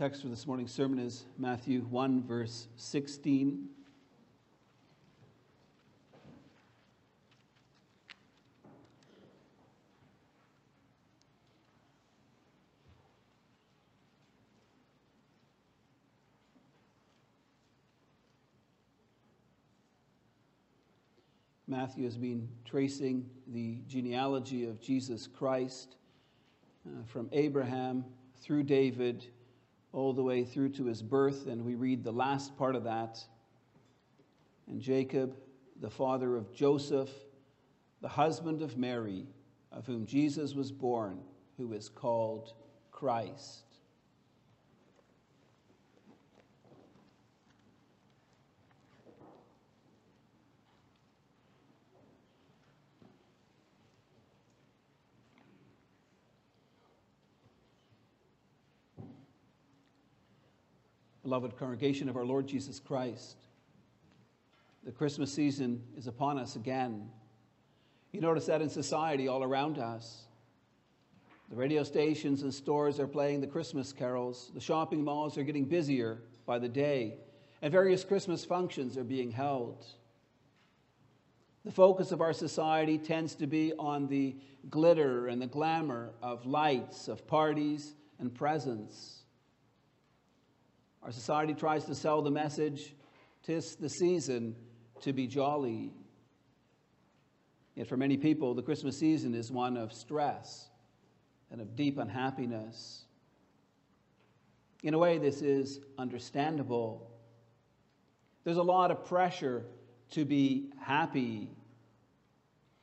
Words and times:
Text 0.00 0.22
for 0.22 0.28
this 0.28 0.46
morning's 0.46 0.72
sermon 0.72 0.98
is 0.98 1.26
Matthew 1.36 1.82
1, 1.82 2.22
verse 2.22 2.68
16. 2.76 3.68
Matthew 21.68 22.04
has 22.04 22.16
been 22.16 22.48
tracing 22.64 23.28
the 23.48 23.82
genealogy 23.86 24.64
of 24.64 24.80
Jesus 24.80 25.26
Christ 25.26 25.96
uh, 26.86 27.04
from 27.04 27.28
Abraham 27.32 28.06
through 28.40 28.62
David 28.62 29.26
all 29.92 30.12
the 30.12 30.22
way 30.22 30.44
through 30.44 30.70
to 30.70 30.84
his 30.84 31.02
birth, 31.02 31.46
and 31.46 31.64
we 31.64 31.74
read 31.74 32.04
the 32.04 32.12
last 32.12 32.56
part 32.56 32.76
of 32.76 32.84
that. 32.84 33.22
And 34.68 34.80
Jacob, 34.80 35.36
the 35.80 35.90
father 35.90 36.36
of 36.36 36.52
Joseph, 36.54 37.10
the 38.00 38.08
husband 38.08 38.62
of 38.62 38.76
Mary, 38.76 39.26
of 39.72 39.86
whom 39.86 40.06
Jesus 40.06 40.54
was 40.54 40.70
born, 40.70 41.20
who 41.56 41.72
is 41.72 41.88
called 41.88 42.52
Christ. 42.90 43.69
Beloved 61.30 61.56
congregation 61.56 62.08
of 62.08 62.16
our 62.16 62.24
Lord 62.24 62.48
Jesus 62.48 62.80
Christ. 62.80 63.36
The 64.84 64.90
Christmas 64.90 65.32
season 65.32 65.80
is 65.96 66.08
upon 66.08 66.40
us 66.40 66.56
again. 66.56 67.08
You 68.10 68.20
notice 68.20 68.46
that 68.46 68.62
in 68.62 68.68
society 68.68 69.28
all 69.28 69.44
around 69.44 69.78
us. 69.78 70.24
The 71.48 71.54
radio 71.54 71.84
stations 71.84 72.42
and 72.42 72.52
stores 72.52 72.98
are 72.98 73.06
playing 73.06 73.42
the 73.42 73.46
Christmas 73.46 73.92
carols, 73.92 74.50
the 74.54 74.60
shopping 74.60 75.04
malls 75.04 75.38
are 75.38 75.44
getting 75.44 75.66
busier 75.66 76.18
by 76.46 76.58
the 76.58 76.68
day, 76.68 77.14
and 77.62 77.70
various 77.70 78.02
Christmas 78.02 78.44
functions 78.44 78.98
are 78.98 79.04
being 79.04 79.30
held. 79.30 79.86
The 81.64 81.70
focus 81.70 82.10
of 82.10 82.20
our 82.20 82.32
society 82.32 82.98
tends 82.98 83.36
to 83.36 83.46
be 83.46 83.72
on 83.78 84.08
the 84.08 84.34
glitter 84.68 85.28
and 85.28 85.40
the 85.40 85.46
glamour 85.46 86.10
of 86.24 86.44
lights, 86.44 87.06
of 87.06 87.24
parties 87.28 87.94
and 88.18 88.34
presents. 88.34 89.19
Our 91.02 91.12
society 91.12 91.54
tries 91.54 91.84
to 91.86 91.94
sell 91.94 92.22
the 92.22 92.30
message, 92.30 92.94
tis 93.42 93.76
the 93.76 93.88
season 93.88 94.54
to 95.00 95.12
be 95.12 95.26
jolly. 95.26 95.92
Yet 97.74 97.86
for 97.86 97.96
many 97.96 98.16
people, 98.16 98.54
the 98.54 98.62
Christmas 98.62 98.98
season 98.98 99.34
is 99.34 99.50
one 99.50 99.76
of 99.76 99.92
stress 99.92 100.68
and 101.50 101.60
of 101.60 101.74
deep 101.76 101.98
unhappiness. 101.98 103.04
In 104.82 104.94
a 104.94 104.98
way, 104.98 105.18
this 105.18 105.42
is 105.42 105.80
understandable. 105.98 107.10
There's 108.44 108.56
a 108.56 108.62
lot 108.62 108.90
of 108.90 109.04
pressure 109.04 109.64
to 110.10 110.24
be 110.24 110.70
happy. 110.80 111.50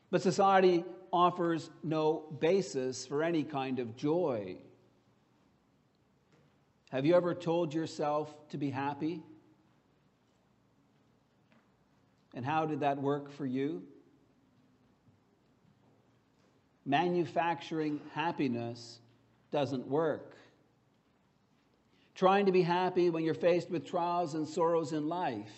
But 0.10 0.22
society 0.22 0.86
offers 1.12 1.70
no 1.84 2.26
basis 2.40 3.06
for 3.06 3.24
any 3.24 3.44
kind 3.44 3.80
of 3.80 3.96
joy. 3.96 4.58
Have 6.90 7.06
you 7.06 7.16
ever 7.16 7.34
told 7.34 7.74
yourself 7.74 8.34
to 8.50 8.58
be 8.58 8.70
happy? 8.70 9.22
And 12.34 12.46
how 12.46 12.66
did 12.66 12.80
that 12.80 13.02
work 13.02 13.32
for 13.32 13.46
you? 13.46 13.84
Manufacturing 16.86 18.00
happiness 18.14 19.00
doesn't 19.52 19.86
work. 19.88 20.38
Trying 22.16 22.46
to 22.46 22.52
be 22.52 22.62
happy 22.62 23.10
when 23.10 23.24
you're 23.24 23.34
faced 23.34 23.70
with 23.70 23.86
trials 23.86 24.34
and 24.34 24.48
sorrows 24.48 24.94
in 24.94 25.10
life 25.10 25.52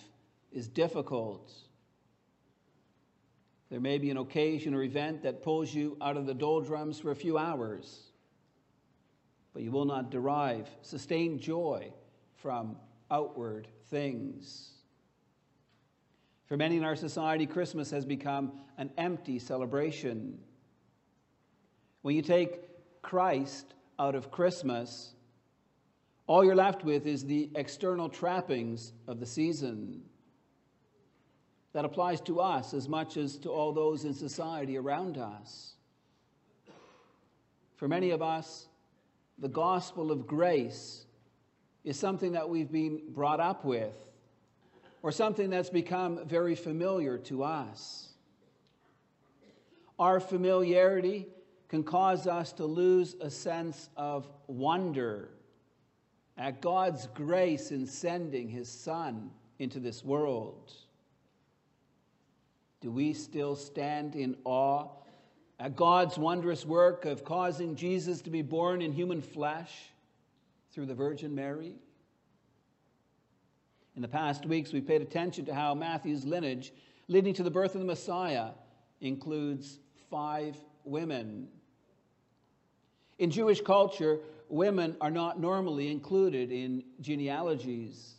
is 0.51 0.67
difficult. 0.67 1.51
There 3.69 3.79
may 3.79 3.99
be 3.99 4.09
an 4.09 4.17
occasion 4.17 4.73
or 4.73 4.81
event 4.81 5.21
that 5.21 5.43
pulls 5.43 5.73
you 5.73 5.95
out 6.01 6.17
of 6.17 6.25
the 6.25 6.33
doldrums 6.33 6.99
for 6.99 7.11
a 7.11 7.15
few 7.15 7.37
hours 7.37 8.08
but 9.53 9.63
you 9.63 9.71
will 9.71 9.85
not 9.85 10.11
derive 10.11 10.69
sustained 10.81 11.39
joy 11.39 11.91
from 12.35 12.75
outward 13.11 13.67
things. 13.89 14.71
For 16.45 16.57
many 16.57 16.77
in 16.77 16.83
our 16.83 16.95
society, 16.95 17.45
Christmas 17.45 17.91
has 17.91 18.05
become 18.05 18.53
an 18.77 18.89
empty 18.97 19.37
celebration. 19.37 20.39
When 22.01 22.15
you 22.15 22.21
take 22.21 22.59
Christ 23.01 23.73
out 23.99 24.15
of 24.15 24.31
Christmas, 24.31 25.13
all 26.25 26.43
you're 26.43 26.55
left 26.55 26.83
with 26.83 27.05
is 27.05 27.25
the 27.25 27.49
external 27.55 28.09
trappings 28.09 28.93
of 29.07 29.19
the 29.19 29.25
season. 29.25 30.01
That 31.73 31.85
applies 31.85 32.21
to 32.21 32.39
us 32.39 32.73
as 32.73 32.87
much 32.87 33.17
as 33.17 33.37
to 33.39 33.49
all 33.49 33.71
those 33.71 34.05
in 34.05 34.13
society 34.13 34.77
around 34.77 35.17
us. 35.17 35.73
For 37.75 37.87
many 37.87 38.09
of 38.09 38.21
us, 38.21 38.67
the 39.39 39.47
gospel 39.47 40.11
of 40.11 40.27
grace 40.27 41.05
is 41.83 41.97
something 41.97 42.33
that 42.33 42.49
we've 42.49 42.71
been 42.71 43.01
brought 43.09 43.39
up 43.39 43.63
with 43.63 43.95
or 45.01 45.11
something 45.11 45.49
that's 45.49 45.69
become 45.69 46.27
very 46.27 46.55
familiar 46.55 47.17
to 47.17 47.43
us. 47.43 48.09
Our 49.97 50.19
familiarity 50.19 51.27
can 51.69 51.83
cause 51.83 52.27
us 52.27 52.51
to 52.53 52.65
lose 52.65 53.15
a 53.21 53.29
sense 53.29 53.89
of 53.95 54.29
wonder 54.47 55.29
at 56.37 56.61
God's 56.61 57.07
grace 57.13 57.71
in 57.71 57.85
sending 57.85 58.49
his 58.49 58.69
Son 58.69 59.29
into 59.59 59.79
this 59.79 60.03
world. 60.03 60.73
Do 62.81 62.91
we 62.91 63.13
still 63.13 63.55
stand 63.55 64.15
in 64.15 64.37
awe 64.45 64.87
at 65.59 65.75
God's 65.75 66.17
wondrous 66.17 66.65
work 66.65 67.05
of 67.05 67.25
causing 67.25 67.75
Jesus 67.75 68.21
to 68.21 68.29
be 68.29 68.41
born 68.41 68.81
in 68.81 68.93
human 68.93 69.21
flesh 69.21 69.71
through 70.71 70.85
the 70.85 70.95
Virgin 70.95 71.35
Mary. 71.35 71.75
In 73.95 74.01
the 74.01 74.07
past 74.07 74.45
weeks, 74.45 74.71
we've 74.71 74.87
paid 74.87 75.01
attention 75.01 75.45
to 75.45 75.53
how 75.53 75.75
Matthew's 75.75 76.23
lineage 76.23 76.71
leading 77.09 77.33
to 77.33 77.43
the 77.43 77.51
birth 77.51 77.75
of 77.75 77.81
the 77.81 77.87
Messiah 77.87 78.51
includes 79.01 79.79
five 80.09 80.55
women. 80.85 81.49
In 83.17 83.29
Jewish 83.29 83.59
culture, 83.59 84.19
women 84.47 84.95
are 85.01 85.11
not 85.11 85.41
normally 85.41 85.91
included 85.91 86.51
in 86.51 86.83
genealogies. 87.01 88.13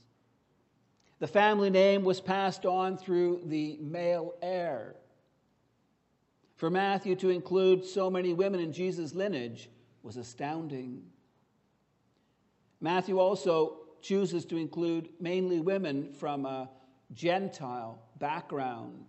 The 1.20 1.26
family 1.26 1.70
name 1.70 2.04
was 2.04 2.20
passed 2.20 2.66
on 2.66 2.98
through 2.98 3.42
the 3.46 3.78
male 3.80 4.34
heir. 4.42 4.96
For 6.60 6.68
Matthew 6.68 7.16
to 7.16 7.30
include 7.30 7.86
so 7.86 8.10
many 8.10 8.34
women 8.34 8.60
in 8.60 8.70
Jesus' 8.70 9.14
lineage 9.14 9.70
was 10.02 10.18
astounding. 10.18 11.04
Matthew 12.82 13.18
also 13.18 13.78
chooses 14.02 14.44
to 14.44 14.58
include 14.58 15.08
mainly 15.18 15.60
women 15.60 16.12
from 16.12 16.44
a 16.44 16.68
Gentile 17.14 18.02
background. 18.18 19.06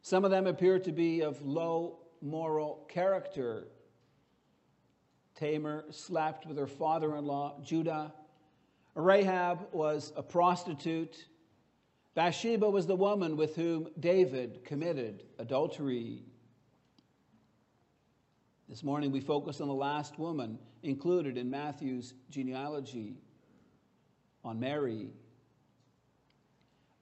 Some 0.00 0.24
of 0.24 0.30
them 0.30 0.46
appear 0.46 0.78
to 0.78 0.92
be 0.92 1.22
of 1.22 1.44
low 1.44 1.98
moral 2.22 2.86
character. 2.88 3.66
Tamar 5.34 5.84
slept 5.90 6.46
with 6.46 6.58
her 6.58 6.68
father 6.68 7.16
in 7.16 7.26
law, 7.26 7.58
Judah. 7.64 8.14
Rahab 8.94 9.66
was 9.72 10.12
a 10.14 10.22
prostitute. 10.22 11.24
Bathsheba 12.18 12.68
was 12.68 12.84
the 12.84 12.96
woman 12.96 13.36
with 13.36 13.54
whom 13.54 13.90
David 14.00 14.64
committed 14.64 15.22
adultery. 15.38 16.24
This 18.68 18.82
morning 18.82 19.12
we 19.12 19.20
focus 19.20 19.60
on 19.60 19.68
the 19.68 19.74
last 19.74 20.18
woman 20.18 20.58
included 20.82 21.38
in 21.38 21.48
Matthew's 21.48 22.14
genealogy, 22.28 23.18
on 24.44 24.58
Mary. 24.58 25.10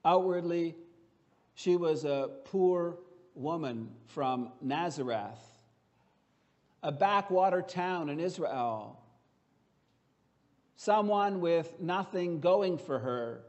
Outwardly, 0.05 0.75
she 1.55 1.77
was 1.77 2.05
a 2.05 2.29
poor 2.45 2.99
woman 3.33 3.89
from 4.05 4.51
Nazareth, 4.61 5.41
a 6.83 6.91
backwater 6.91 7.63
town 7.63 8.09
in 8.09 8.19
Israel, 8.19 9.01
someone 10.75 11.41
with 11.41 11.73
nothing 11.79 12.39
going 12.39 12.77
for 12.77 12.99
her 12.99 13.46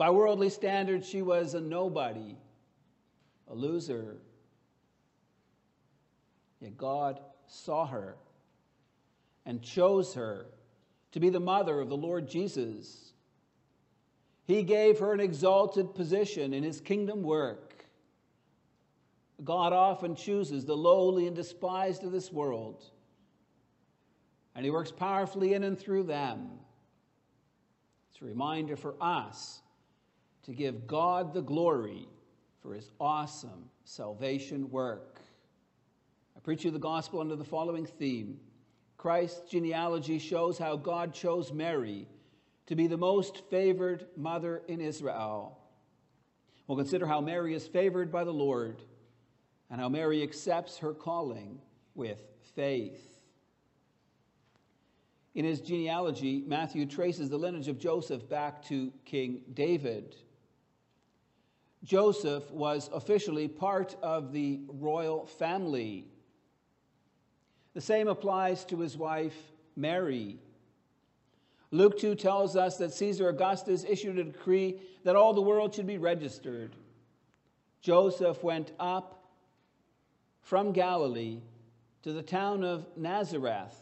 by 0.00 0.08
worldly 0.08 0.48
standards, 0.48 1.06
she 1.06 1.20
was 1.20 1.52
a 1.52 1.60
nobody, 1.60 2.34
a 3.48 3.54
loser. 3.54 4.16
Yet 6.58 6.78
God 6.78 7.20
saw 7.46 7.86
her 7.86 8.16
and 9.44 9.60
chose 9.60 10.14
her 10.14 10.46
to 11.12 11.20
be 11.20 11.28
the 11.28 11.38
mother 11.38 11.78
of 11.78 11.90
the 11.90 11.98
Lord 11.98 12.26
Jesus. 12.26 13.12
He 14.46 14.62
gave 14.62 15.00
her 15.00 15.12
an 15.12 15.20
exalted 15.20 15.94
position 15.94 16.54
in 16.54 16.62
his 16.62 16.80
kingdom 16.80 17.22
work. 17.22 17.84
God 19.44 19.74
often 19.74 20.16
chooses 20.16 20.64
the 20.64 20.78
lowly 20.78 21.26
and 21.26 21.36
despised 21.36 22.04
of 22.04 22.12
this 22.12 22.32
world, 22.32 22.82
and 24.54 24.64
he 24.64 24.70
works 24.70 24.92
powerfully 24.92 25.52
in 25.52 25.62
and 25.62 25.78
through 25.78 26.04
them. 26.04 26.48
It's 28.10 28.22
a 28.22 28.24
reminder 28.24 28.76
for 28.76 28.94
us 28.98 29.60
to 30.44 30.52
give 30.52 30.86
God 30.86 31.34
the 31.34 31.42
glory 31.42 32.08
for 32.62 32.74
his 32.74 32.90
awesome 33.00 33.70
salvation 33.84 34.70
work. 34.70 35.20
I 36.36 36.40
preach 36.40 36.64
you 36.64 36.70
the 36.70 36.78
gospel 36.78 37.20
under 37.20 37.36
the 37.36 37.44
following 37.44 37.86
theme 37.86 38.40
Christ's 38.96 39.50
genealogy 39.50 40.18
shows 40.18 40.58
how 40.58 40.76
God 40.76 41.14
chose 41.14 41.52
Mary 41.52 42.06
to 42.66 42.76
be 42.76 42.86
the 42.86 42.98
most 42.98 43.42
favored 43.48 44.06
mother 44.14 44.62
in 44.68 44.80
Israel. 44.80 45.58
We'll 46.66 46.76
consider 46.76 47.06
how 47.06 47.22
Mary 47.22 47.54
is 47.54 47.66
favored 47.66 48.12
by 48.12 48.24
the 48.24 48.32
Lord 48.32 48.82
and 49.70 49.80
how 49.80 49.88
Mary 49.88 50.22
accepts 50.22 50.76
her 50.78 50.92
calling 50.92 51.60
with 51.94 52.22
faith. 52.54 53.02
In 55.34 55.44
his 55.44 55.60
genealogy, 55.60 56.44
Matthew 56.46 56.84
traces 56.84 57.30
the 57.30 57.38
lineage 57.38 57.68
of 57.68 57.78
Joseph 57.78 58.28
back 58.28 58.62
to 58.66 58.92
King 59.04 59.42
David. 59.54 60.14
Joseph 61.84 62.50
was 62.50 62.90
officially 62.92 63.48
part 63.48 63.96
of 64.02 64.32
the 64.32 64.60
royal 64.68 65.26
family. 65.26 66.06
The 67.74 67.80
same 67.80 68.08
applies 68.08 68.64
to 68.66 68.80
his 68.80 68.96
wife, 68.96 69.36
Mary. 69.76 70.38
Luke 71.70 71.98
2 71.98 72.16
tells 72.16 72.56
us 72.56 72.76
that 72.78 72.92
Caesar 72.92 73.28
Augustus 73.28 73.84
issued 73.88 74.18
a 74.18 74.24
decree 74.24 74.80
that 75.04 75.16
all 75.16 75.32
the 75.32 75.40
world 75.40 75.74
should 75.74 75.86
be 75.86 75.98
registered. 75.98 76.74
Joseph 77.80 78.42
went 78.42 78.72
up 78.78 79.24
from 80.42 80.72
Galilee 80.72 81.38
to 82.02 82.12
the 82.12 82.22
town 82.22 82.64
of 82.64 82.86
Nazareth, 82.96 83.74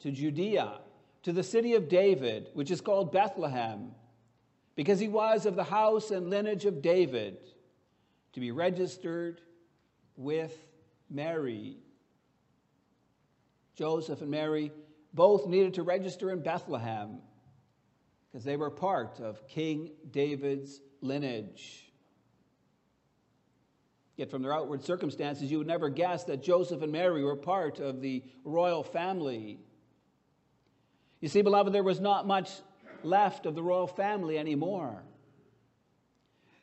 to 0.00 0.10
Judea, 0.10 0.78
to 1.24 1.32
the 1.32 1.42
city 1.42 1.74
of 1.74 1.88
David, 1.88 2.50
which 2.54 2.70
is 2.70 2.80
called 2.80 3.12
Bethlehem, 3.12 3.92
because 4.76 4.98
he 4.98 5.08
was 5.08 5.46
of 5.46 5.56
the 5.56 5.64
house 5.64 6.10
and 6.10 6.30
lineage 6.30 6.64
of 6.64 6.82
David, 6.82 7.38
to 8.32 8.40
be 8.40 8.50
registered 8.50 9.40
with 10.16 10.56
Mary. 11.08 11.76
Joseph 13.76 14.20
and 14.20 14.30
Mary 14.30 14.72
both 15.12 15.46
needed 15.46 15.74
to 15.74 15.82
register 15.82 16.30
in 16.30 16.42
Bethlehem 16.42 17.18
because 18.30 18.44
they 18.44 18.56
were 18.56 18.70
part 18.70 19.20
of 19.20 19.46
King 19.46 19.90
David's 20.10 20.80
lineage. 21.00 21.92
Yet, 24.16 24.30
from 24.30 24.42
their 24.42 24.52
outward 24.52 24.84
circumstances, 24.84 25.50
you 25.50 25.58
would 25.58 25.66
never 25.66 25.88
guess 25.88 26.24
that 26.24 26.42
Joseph 26.42 26.82
and 26.82 26.92
Mary 26.92 27.24
were 27.24 27.36
part 27.36 27.80
of 27.80 28.00
the 28.00 28.22
royal 28.44 28.84
family. 28.84 29.58
You 31.20 31.28
see, 31.28 31.42
beloved, 31.42 31.72
there 31.72 31.82
was 31.82 32.00
not 32.00 32.26
much 32.26 32.50
left 33.04 33.46
of 33.46 33.54
the 33.54 33.62
royal 33.62 33.86
family 33.86 34.38
anymore. 34.38 35.02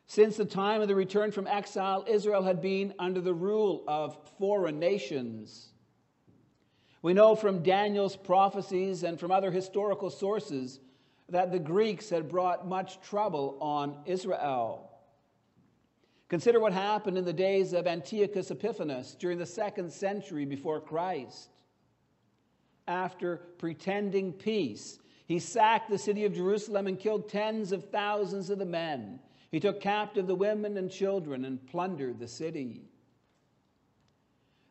Since 0.06 0.36
the 0.36 0.44
time 0.44 0.82
of 0.82 0.88
the 0.88 0.94
return 0.94 1.32
from 1.32 1.46
exile, 1.46 2.04
Israel 2.06 2.42
had 2.42 2.60
been 2.60 2.92
under 2.98 3.20
the 3.20 3.34
rule 3.34 3.84
of 3.88 4.18
foreign 4.38 4.78
nations. 4.78 5.72
We 7.00 7.14
know 7.14 7.34
from 7.34 7.62
Daniel's 7.62 8.16
prophecies 8.16 9.02
and 9.02 9.18
from 9.18 9.30
other 9.30 9.50
historical 9.50 10.10
sources 10.10 10.80
that 11.28 11.50
the 11.50 11.58
Greeks 11.58 12.10
had 12.10 12.28
brought 12.28 12.68
much 12.68 13.00
trouble 13.00 13.56
on 13.60 13.96
Israel. 14.04 14.90
Consider 16.28 16.60
what 16.60 16.72
happened 16.72 17.18
in 17.18 17.24
the 17.24 17.32
days 17.32 17.72
of 17.72 17.86
Antiochus 17.86 18.50
Epiphanes 18.50 19.14
during 19.14 19.38
the 19.38 19.46
second 19.46 19.92
century 19.92 20.44
before 20.44 20.80
Christ. 20.80 21.50
After 22.86 23.38
pretending 23.58 24.32
peace, 24.32 24.98
he 25.26 25.38
sacked 25.38 25.90
the 25.90 25.98
city 25.98 26.24
of 26.24 26.34
Jerusalem 26.34 26.86
and 26.86 26.98
killed 26.98 27.28
tens 27.28 27.72
of 27.72 27.90
thousands 27.90 28.50
of 28.50 28.58
the 28.58 28.66
men. 28.66 29.20
He 29.50 29.60
took 29.60 29.80
captive 29.80 30.26
the 30.26 30.34
women 30.34 30.76
and 30.76 30.90
children 30.90 31.44
and 31.44 31.64
plundered 31.66 32.18
the 32.18 32.28
city. 32.28 32.82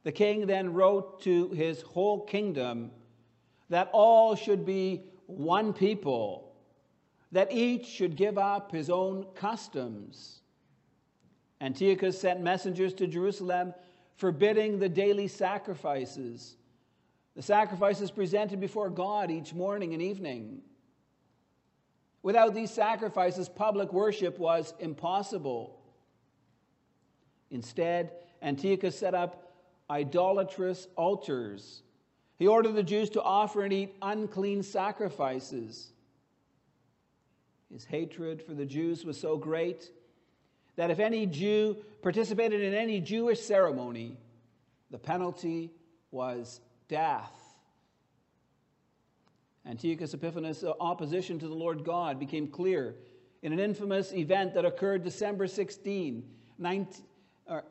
The 0.03 0.11
king 0.11 0.47
then 0.47 0.73
wrote 0.73 1.21
to 1.21 1.49
his 1.49 1.81
whole 1.81 2.25
kingdom 2.25 2.91
that 3.69 3.89
all 3.93 4.35
should 4.35 4.65
be 4.65 5.03
one 5.27 5.73
people, 5.73 6.53
that 7.31 7.51
each 7.51 7.85
should 7.85 8.15
give 8.15 8.37
up 8.37 8.71
his 8.71 8.89
own 8.89 9.25
customs. 9.35 10.41
Antiochus 11.61 12.19
sent 12.19 12.41
messengers 12.41 12.93
to 12.95 13.07
Jerusalem 13.07 13.73
forbidding 14.15 14.79
the 14.79 14.89
daily 14.89 15.27
sacrifices, 15.27 16.57
the 17.35 17.41
sacrifices 17.41 18.11
presented 18.11 18.59
before 18.59 18.89
God 18.89 19.31
each 19.31 19.53
morning 19.53 19.93
and 19.93 20.01
evening. 20.01 20.61
Without 22.23 22.53
these 22.53 22.71
sacrifices, 22.71 23.49
public 23.49 23.91
worship 23.93 24.37
was 24.37 24.73
impossible. 24.79 25.79
Instead, 27.49 28.11
Antiochus 28.41 28.97
set 28.97 29.13
up 29.13 29.53
idolatrous 29.89 30.87
altars. 30.95 31.83
He 32.37 32.47
ordered 32.47 32.75
the 32.75 32.83
Jews 32.83 33.09
to 33.11 33.21
offer 33.21 33.63
and 33.63 33.73
eat 33.73 33.95
unclean 34.01 34.63
sacrifices. 34.63 35.91
His 37.71 37.85
hatred 37.85 38.41
for 38.41 38.53
the 38.53 38.65
Jews 38.65 39.05
was 39.05 39.19
so 39.19 39.37
great 39.37 39.91
that 40.75 40.91
if 40.91 40.99
any 40.99 41.25
Jew 41.25 41.77
participated 42.01 42.61
in 42.61 42.73
any 42.73 42.99
Jewish 42.99 43.39
ceremony, 43.41 44.17
the 44.89 44.97
penalty 44.97 45.71
was 46.11 46.61
death. 46.91 47.31
Antiochus 49.65 50.13
Epiphanes' 50.13 50.63
opposition 50.79 51.39
to 51.39 51.47
the 51.47 51.55
Lord 51.55 51.85
God 51.85 52.19
became 52.19 52.47
clear 52.47 52.95
in 53.41 53.53
an 53.53 53.59
infamous 53.59 54.11
event 54.11 54.53
that 54.55 54.65
occurred 54.65 55.03
December 55.03 55.47
16, 55.47 56.23
19, 56.59 57.03
uh, 57.47 57.61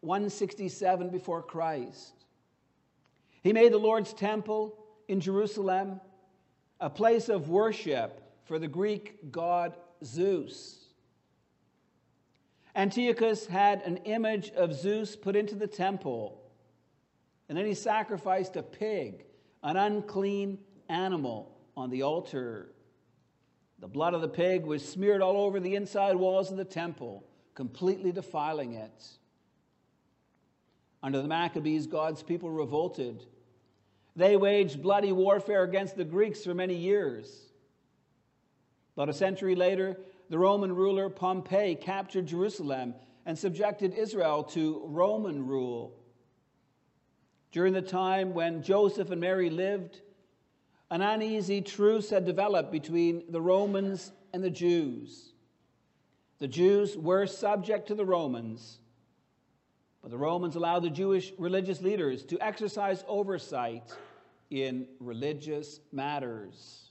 167 0.00 1.10
before 1.10 1.42
Christ. 1.42 2.14
He 3.42 3.52
made 3.52 3.72
the 3.72 3.78
Lord's 3.78 4.14
temple 4.14 4.78
in 5.08 5.20
Jerusalem 5.20 6.00
a 6.80 6.88
place 6.88 7.28
of 7.28 7.50
worship 7.50 8.22
for 8.44 8.58
the 8.58 8.68
Greek 8.68 9.30
god 9.30 9.76
Zeus. 10.02 10.86
Antiochus 12.74 13.46
had 13.46 13.82
an 13.82 13.98
image 13.98 14.50
of 14.52 14.72
Zeus 14.72 15.16
put 15.16 15.36
into 15.36 15.54
the 15.54 15.66
temple, 15.66 16.39
and 17.50 17.58
then 17.58 17.66
he 17.66 17.74
sacrificed 17.74 18.54
a 18.56 18.62
pig, 18.62 19.24
an 19.64 19.76
unclean 19.76 20.56
animal, 20.88 21.50
on 21.76 21.90
the 21.90 22.02
altar. 22.02 22.70
The 23.80 23.88
blood 23.88 24.14
of 24.14 24.20
the 24.20 24.28
pig 24.28 24.64
was 24.64 24.88
smeared 24.88 25.20
all 25.20 25.36
over 25.36 25.58
the 25.58 25.74
inside 25.74 26.14
walls 26.14 26.52
of 26.52 26.58
the 26.58 26.64
temple, 26.64 27.24
completely 27.56 28.12
defiling 28.12 28.74
it. 28.74 29.04
Under 31.02 31.20
the 31.20 31.26
Maccabees, 31.26 31.88
God's 31.88 32.22
people 32.22 32.52
revolted. 32.52 33.26
They 34.14 34.36
waged 34.36 34.80
bloody 34.80 35.10
warfare 35.10 35.64
against 35.64 35.96
the 35.96 36.04
Greeks 36.04 36.44
for 36.44 36.54
many 36.54 36.76
years. 36.76 37.50
About 38.94 39.08
a 39.08 39.12
century 39.12 39.56
later, 39.56 39.96
the 40.28 40.38
Roman 40.38 40.72
ruler 40.72 41.08
Pompey 41.08 41.74
captured 41.74 42.26
Jerusalem 42.26 42.94
and 43.26 43.36
subjected 43.36 43.92
Israel 43.94 44.44
to 44.44 44.82
Roman 44.84 45.44
rule. 45.48 45.96
During 47.52 47.72
the 47.72 47.82
time 47.82 48.32
when 48.32 48.62
Joseph 48.62 49.10
and 49.10 49.20
Mary 49.20 49.50
lived, 49.50 50.00
an 50.90 51.02
uneasy 51.02 51.60
truce 51.60 52.10
had 52.10 52.24
developed 52.24 52.70
between 52.70 53.24
the 53.28 53.40
Romans 53.40 54.12
and 54.32 54.42
the 54.42 54.50
Jews. 54.50 55.32
The 56.38 56.48
Jews 56.48 56.96
were 56.96 57.26
subject 57.26 57.88
to 57.88 57.94
the 57.94 58.04
Romans, 58.04 58.78
but 60.00 60.10
the 60.10 60.16
Romans 60.16 60.56
allowed 60.56 60.80
the 60.80 60.90
Jewish 60.90 61.32
religious 61.38 61.80
leaders 61.82 62.24
to 62.26 62.38
exercise 62.40 63.04
oversight 63.06 63.92
in 64.50 64.86
religious 64.98 65.80
matters. 65.92 66.90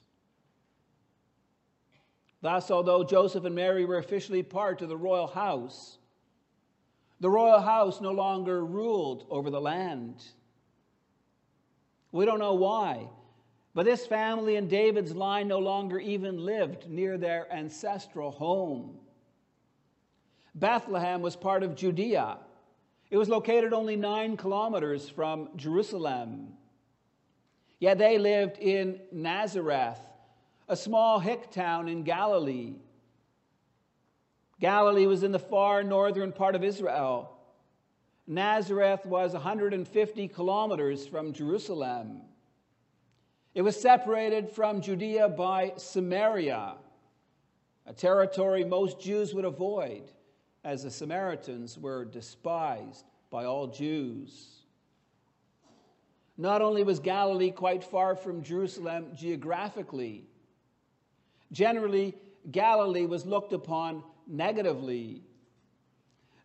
Thus, 2.42 2.72
although 2.72 3.04
Joseph 3.04 3.44
and 3.44 3.56
Mary 3.56 3.86
were 3.86 3.98
officially 3.98 4.44
part 4.44 4.82
of 4.82 4.90
the 4.90 4.98
royal 4.98 5.28
house, 5.28 5.98
the 7.20 7.30
royal 7.30 7.60
house 7.60 8.00
no 8.00 8.12
longer 8.12 8.66
ruled 8.66 9.26
over 9.30 9.50
the 9.50 9.60
land. 9.60 10.24
We 12.12 12.26
don't 12.26 12.40
know 12.40 12.56
why, 12.56 13.08
but 13.74 13.86
this 13.86 14.06
family 14.06 14.56
in 14.56 14.68
David's 14.68 15.16
line 15.16 15.48
no 15.48 15.60
longer 15.60 16.00
even 16.00 16.46
lived 16.46 16.90
near 16.90 17.18
their 17.18 17.52
ancestral 17.54 18.32
home. 18.32 18.98
Bethlehem 20.56 21.22
was 21.22 21.36
part 21.36 21.64
of 21.64 21.76
Judea 21.76 22.40
it 23.10 23.18
was 23.18 23.30
located 23.30 23.74
only 23.74 23.96
nine 23.96 24.38
kilometers 24.38 25.10
from 25.10 25.50
Jerusalem. 25.56 26.54
Yet 27.80 27.98
they 27.98 28.18
lived 28.18 28.58
in 28.60 29.00
Nazareth, 29.12 30.00
a 30.68 30.76
small 30.76 31.20
hick 31.20 31.50
town 31.50 31.88
in 31.88 32.04
Galilee. 32.04 32.76
Galilee 34.60 35.08
was 35.08 35.24
in 35.24 35.32
the 35.32 35.40
far 35.40 35.82
northern 35.82 36.32
part 36.32 36.56
of 36.56 36.64
Israel. 36.64 37.36
Nazareth 38.30 39.08
was 39.08 39.34
150 39.34 40.28
kilometers 40.28 41.08
from 41.08 41.34
Jerusalem. 41.34 42.22
It 43.56 43.64
was 43.64 43.82
separated 43.82 44.52
from 44.52 44.82
Judea 44.82 45.30
by 45.30 45.74
Samaria, 45.78 46.76
a 47.88 47.94
territory 47.94 48.64
most 48.64 49.02
Jews 49.02 49.34
would 49.34 49.46
avoid, 49.46 50.12
as 50.64 50.84
the 50.84 50.92
Samaritans 50.92 51.80
were 51.80 52.06
despised 52.06 53.04
by 53.32 53.46
all 53.46 53.66
Jews. 53.66 54.62
Not 56.38 56.62
only 56.62 56.84
was 56.84 57.00
Galilee 57.00 57.50
quite 57.50 57.84
far 57.84 58.16
from 58.16 58.44
Jerusalem 58.44 59.08
geographically, 59.16 60.28
generally, 61.52 62.16
Galilee 62.52 63.08
was 63.08 63.26
looked 63.26 63.54
upon 63.54 64.04
negatively. 64.28 65.24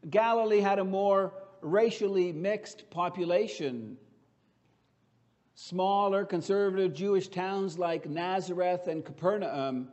Galilee 0.08 0.60
had 0.60 0.78
a 0.78 0.84
more 0.84 1.34
racially 1.64 2.30
mixed 2.30 2.88
population. 2.90 3.96
Smaller 5.54 6.24
conservative 6.24 6.92
Jewish 6.92 7.28
towns 7.28 7.78
like 7.78 8.08
Nazareth 8.08 8.86
and 8.86 9.04
Capernaum 9.04 9.88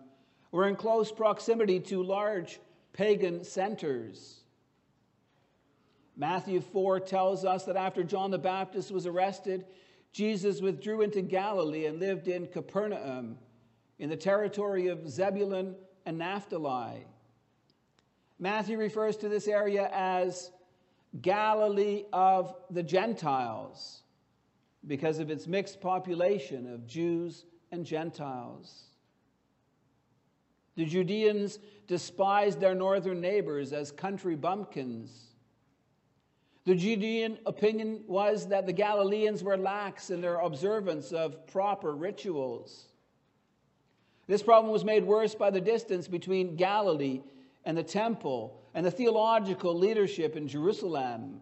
were 0.52 0.68
in 0.68 0.76
close 0.76 1.12
proximity 1.12 1.80
to 1.80 2.04
large 2.04 2.60
pagan 2.94 3.44
centers. 3.44 4.42
Matthew 6.18 6.60
4 6.60 7.00
tells 7.00 7.46
us 7.46 7.64
that 7.66 7.78
after 7.78 8.04
John 8.04 8.32
the 8.32 8.38
Baptist 8.38 8.92
was 8.92 9.06
arrested, 9.06 9.66
Jesus 10.12 10.60
withdrew 10.60 11.02
into 11.02 11.22
Galilee 11.22 11.86
and 11.86 12.00
lived 12.00 12.28
in 12.28 12.48
Capernaum 12.48 13.38
in 13.98 14.10
the 14.10 14.18
territory 14.18 14.88
of 14.88 15.10
Zebulun 15.10 15.76
and 16.06 16.18
Naphtali. 16.18 17.06
Matthew 18.40 18.78
refers 18.78 19.16
to 19.18 19.30
this 19.30 19.48
area 19.48 19.90
as 19.94 20.52
Galilee 21.20 22.06
of 22.14 22.56
the 22.70 22.84
Gentiles 22.84 24.04
because 24.88 25.20
of 25.20 25.30
its 25.30 25.48
mixed 25.48 25.82
population 25.82 26.72
of 26.72 26.88
Jews 26.88 27.46
and 27.72 27.86
Gentiles. 27.86 28.84
The 30.76 30.86
Judeans 30.86 31.60
despised 31.88 32.60
their 32.60 32.76
northern 32.76 33.20
neighbors 33.20 33.74
as 33.74 33.92
country 33.92 34.36
bumpkins 34.36 35.32
the 36.64 36.76
Judean 36.76 37.40
opinion 37.46 38.04
was 38.08 38.48
that 38.50 38.68
the 38.68 38.74
Galileans 38.74 39.44
were 39.44 39.58
lax 39.58 40.12
in 40.12 40.22
their 40.22 40.38
observance 40.38 41.12
of 41.12 41.48
proper 41.48 41.96
rituals. 41.96 42.86
This 44.28 44.44
problem 44.44 44.72
was 44.72 44.86
made 44.86 45.04
worse 45.04 45.34
by 45.34 45.50
the 45.50 45.60
distance 45.60 46.08
between 46.08 46.56
Galilee 46.56 47.22
and 47.66 47.76
the 47.76 47.84
temple 47.84 48.61
and 48.74 48.86
the 48.86 48.92
theological 48.92 49.78
leadership 49.78 50.36
in 50.36 50.48
Jerusalem. 50.48 51.42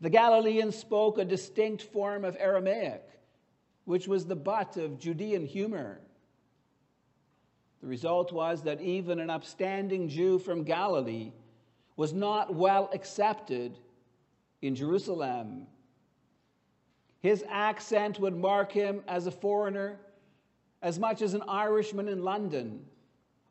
The 0.00 0.10
Galileans 0.10 0.76
spoke 0.76 1.18
a 1.18 1.24
distinct 1.24 1.82
form 1.82 2.24
of 2.24 2.36
Aramaic, 2.38 3.02
which 3.84 4.06
was 4.06 4.26
the 4.26 4.36
butt 4.36 4.76
of 4.76 4.98
Judean 4.98 5.46
humor. 5.46 6.00
The 7.80 7.86
result 7.86 8.32
was 8.32 8.62
that 8.62 8.80
even 8.80 9.20
an 9.20 9.30
upstanding 9.30 10.08
Jew 10.08 10.38
from 10.38 10.64
Galilee 10.64 11.32
was 11.96 12.12
not 12.12 12.54
well 12.54 12.90
accepted 12.92 13.78
in 14.62 14.74
Jerusalem. 14.74 15.66
His 17.20 17.44
accent 17.48 18.18
would 18.20 18.36
mark 18.36 18.72
him 18.72 19.02
as 19.08 19.26
a 19.26 19.30
foreigner 19.30 19.98
as 20.82 20.98
much 20.98 21.22
as 21.22 21.32
an 21.32 21.42
Irishman 21.48 22.08
in 22.08 22.22
London 22.22 22.84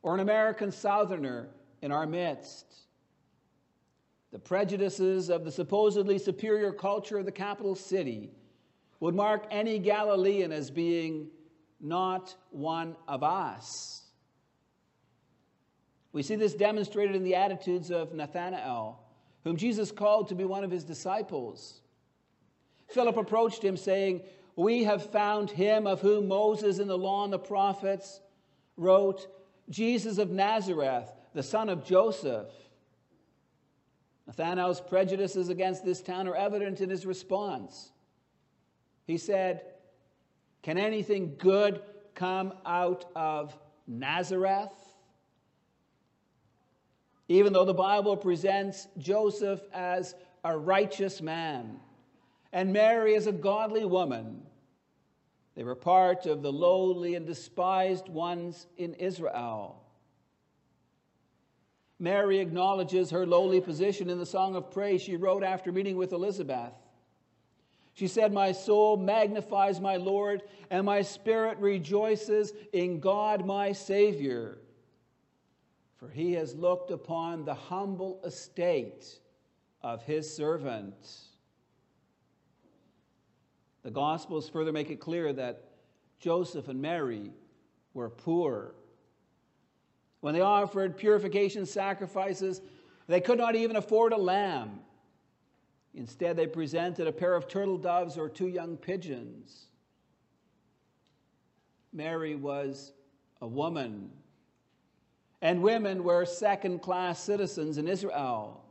or 0.04 0.14
an 0.14 0.20
American 0.20 0.72
Southerner 0.72 1.48
in 1.84 1.92
our 1.92 2.08
midst. 2.08 2.66
The 4.32 4.40
prejudices 4.40 5.30
of 5.30 5.44
the 5.44 5.52
supposedly 5.52 6.18
superior 6.18 6.72
culture 6.72 7.20
of 7.20 7.26
the 7.26 7.32
capital 7.32 7.76
city 7.76 8.32
would 9.02 9.14
mark 9.14 9.46
any 9.52 9.80
Galilean 9.80 10.54
as 10.54 10.72
being 10.72 11.28
not 11.82 12.34
one 12.52 12.96
of 13.06 13.22
us. 13.22 14.02
We 16.14 16.24
see 16.24 16.38
this 16.38 16.54
demonstrated 16.54 17.18
in 17.18 17.24
the 17.24 17.36
attitudes 17.36 17.92
of 17.92 18.14
Nathanael, 18.14 19.04
whom 19.44 19.58
Jesus 19.58 19.92
called 19.92 20.30
to 20.30 20.36
be 20.36 20.46
one 20.46 20.64
of 20.64 20.72
his 20.72 20.86
disciples. 20.86 21.82
Philip 22.88 23.18
approached 23.18 23.62
him, 23.62 23.76
saying, 23.76 24.22
We 24.56 24.86
have 24.86 25.12
found 25.12 25.52
him 25.52 25.86
of 25.86 26.00
whom 26.00 26.30
Moses 26.30 26.80
in 26.80 26.88
the 26.88 26.98
law 26.98 27.26
and 27.26 27.34
the 27.34 27.40
prophets 27.40 28.22
wrote, 28.78 29.28
Jesus 29.70 30.18
of 30.18 30.32
Nazareth, 30.32 31.10
the 31.34 31.44
son 31.44 31.70
of 31.70 31.84
Joseph. 31.84 32.48
Nathanael's 34.28 34.80
prejudices 34.80 35.50
against 35.50 35.84
this 35.84 36.02
town 36.02 36.28
are 36.28 36.36
evident 36.36 36.80
in 36.82 36.90
his 36.90 37.06
response. 37.06 37.92
He 39.06 39.18
said, 39.18 39.62
Can 40.62 40.78
anything 40.78 41.36
good 41.38 41.82
come 42.16 42.54
out 42.66 43.06
of 43.16 43.58
Nazareth? 43.86 44.72
even 47.28 47.54
though 47.54 47.66
the 47.66 47.74
Bible 47.74 48.18
presents 48.18 48.88
Joseph 48.98 49.62
as 49.74 50.16
a 50.44 50.58
righteous 50.58 51.22
man 51.22 51.80
and 52.52 52.74
Mary 52.74 53.16
as 53.16 53.28
a 53.28 53.32
godly 53.32 53.86
woman. 53.86 54.44
They 55.56 55.64
were 55.64 55.76
part 55.76 56.26
of 56.26 56.42
the 56.42 56.52
lowly 56.52 57.16
and 57.16 57.26
despised 57.26 58.10
ones 58.10 58.68
in 58.78 58.94
Israel. 58.96 59.83
Mary 62.00 62.40
acknowledges 62.40 63.12
her 63.12 63.26
lowly 63.26 63.62
position 63.62 64.10
in 64.10 64.18
the 64.18 64.26
song 64.26 64.56
of 64.56 64.72
praise 64.72 65.02
she 65.02 65.16
wrote 65.16 65.44
after 65.44 65.72
meeting 65.72 65.96
with 65.96 66.12
Elizabeth. 66.12 66.74
She 67.94 68.08
said, 68.08 68.34
My 68.34 68.52
soul 68.52 68.98
magnifies 68.98 69.80
my 69.80 69.98
Lord, 69.98 70.42
and 70.72 70.86
my 70.86 71.04
spirit 71.04 71.58
rejoices 71.60 72.52
in 72.74 73.00
God 73.00 73.46
my 73.46 73.72
Savior 73.72 74.58
for 76.04 76.10
he 76.10 76.34
has 76.34 76.54
looked 76.54 76.92
upon 76.92 77.46
the 77.46 77.54
humble 77.54 78.20
estate 78.26 79.20
of 79.82 80.04
his 80.04 80.36
servant. 80.36 80.96
The 83.84 83.92
Gospels 83.92 84.50
further 84.50 84.74
make 84.74 84.90
it 84.90 85.00
clear 85.00 85.32
that 85.32 85.64
Joseph 86.20 86.68
and 86.68 86.82
Mary 86.82 87.32
were 87.94 88.10
poor. 88.10 88.76
When 90.24 90.34
they 90.34 90.40
offered 90.40 90.96
purification 90.96 91.66
sacrifices, 91.66 92.62
they 93.08 93.20
could 93.20 93.38
not 93.38 93.58
even 93.58 93.76
afford 93.76 94.14
a 94.14 94.18
lamb. 94.18 94.80
Instead, 95.94 96.38
they 96.38 96.48
presented 96.48 97.08
a 97.08 97.12
pair 97.12 97.36
of 97.36 97.50
turtle 97.50 97.78
doves 97.78 98.18
or 98.18 98.30
two 98.30 98.48
young 98.48 98.78
pigeons. 98.78 99.66
Mary 101.92 102.36
was 102.36 102.94
a 103.42 103.48
woman 103.48 104.12
and 105.42 105.62
women 105.62 106.06
were 106.06 106.24
second 106.24 106.80
class 106.82 107.22
citizens 107.22 107.78
in 107.78 107.90
Israel. 107.90 108.64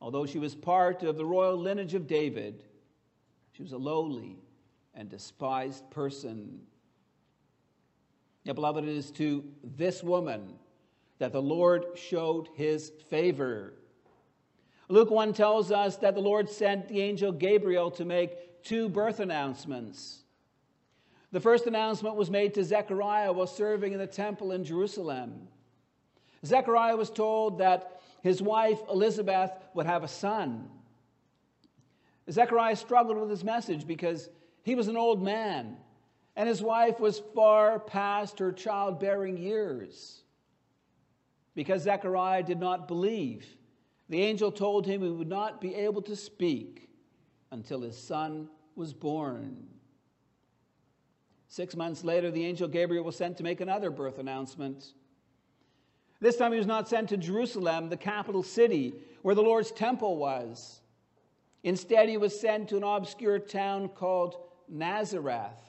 Although 0.00 0.24
she 0.24 0.38
was 0.38 0.54
part 0.54 1.02
of 1.02 1.16
the 1.16 1.24
royal 1.24 1.56
lineage 1.56 1.94
of 1.94 2.06
David, 2.06 2.62
she 3.50 3.64
was 3.64 3.72
a 3.72 3.76
lowly 3.76 4.36
and 4.94 5.08
despised 5.08 5.90
person. 5.90 6.60
Now, 8.46 8.52
beloved, 8.52 8.84
it 8.84 8.96
is 8.96 9.10
to 9.12 9.44
this 9.64 10.04
woman 10.04 10.54
that 11.18 11.32
the 11.32 11.42
Lord 11.42 11.84
showed 11.96 12.48
his 12.54 12.92
favor. 13.10 13.72
Luke 14.88 15.10
1 15.10 15.32
tells 15.32 15.72
us 15.72 15.96
that 15.96 16.14
the 16.14 16.20
Lord 16.20 16.48
sent 16.48 16.88
the 16.88 17.00
angel 17.00 17.32
Gabriel 17.32 17.90
to 17.92 18.04
make 18.04 18.62
two 18.62 18.88
birth 18.88 19.18
announcements. 19.18 20.22
The 21.32 21.40
first 21.40 21.66
announcement 21.66 22.14
was 22.14 22.30
made 22.30 22.54
to 22.54 22.62
Zechariah 22.62 23.32
while 23.32 23.48
serving 23.48 23.92
in 23.92 23.98
the 23.98 24.06
temple 24.06 24.52
in 24.52 24.62
Jerusalem. 24.62 25.48
Zechariah 26.44 26.96
was 26.96 27.10
told 27.10 27.58
that 27.58 28.00
his 28.22 28.40
wife 28.40 28.78
Elizabeth 28.88 29.50
would 29.74 29.86
have 29.86 30.04
a 30.04 30.08
son. 30.08 30.68
Zechariah 32.30 32.76
struggled 32.76 33.18
with 33.18 33.30
his 33.30 33.42
message 33.42 33.88
because 33.88 34.28
he 34.62 34.76
was 34.76 34.86
an 34.86 34.96
old 34.96 35.20
man 35.20 35.78
and 36.36 36.48
his 36.48 36.62
wife 36.62 37.00
was 37.00 37.22
far 37.34 37.78
past 37.78 38.38
her 38.38 38.52
childbearing 38.52 39.38
years. 39.38 40.22
Because 41.54 41.82
Zechariah 41.82 42.42
did 42.42 42.60
not 42.60 42.86
believe, 42.86 43.46
the 44.10 44.20
angel 44.20 44.52
told 44.52 44.86
him 44.86 45.00
he 45.02 45.08
would 45.08 45.28
not 45.28 45.60
be 45.60 45.74
able 45.74 46.02
to 46.02 46.14
speak 46.14 46.90
until 47.50 47.80
his 47.80 47.96
son 47.96 48.48
was 48.74 48.92
born. 48.92 49.66
Six 51.48 51.74
months 51.74 52.04
later, 52.04 52.30
the 52.30 52.44
angel 52.44 52.68
Gabriel 52.68 53.04
was 53.04 53.16
sent 53.16 53.38
to 53.38 53.42
make 53.42 53.62
another 53.62 53.90
birth 53.90 54.18
announcement. 54.18 54.92
This 56.20 56.36
time 56.36 56.52
he 56.52 56.58
was 56.58 56.66
not 56.66 56.88
sent 56.88 57.08
to 57.08 57.16
Jerusalem, 57.16 57.88
the 57.88 57.96
capital 57.96 58.42
city, 58.42 58.92
where 59.22 59.34
the 59.34 59.42
Lord's 59.42 59.70
temple 59.70 60.18
was. 60.18 60.82
Instead, 61.62 62.10
he 62.10 62.18
was 62.18 62.38
sent 62.38 62.68
to 62.68 62.76
an 62.76 62.82
obscure 62.82 63.38
town 63.38 63.88
called 63.88 64.36
Nazareth 64.68 65.65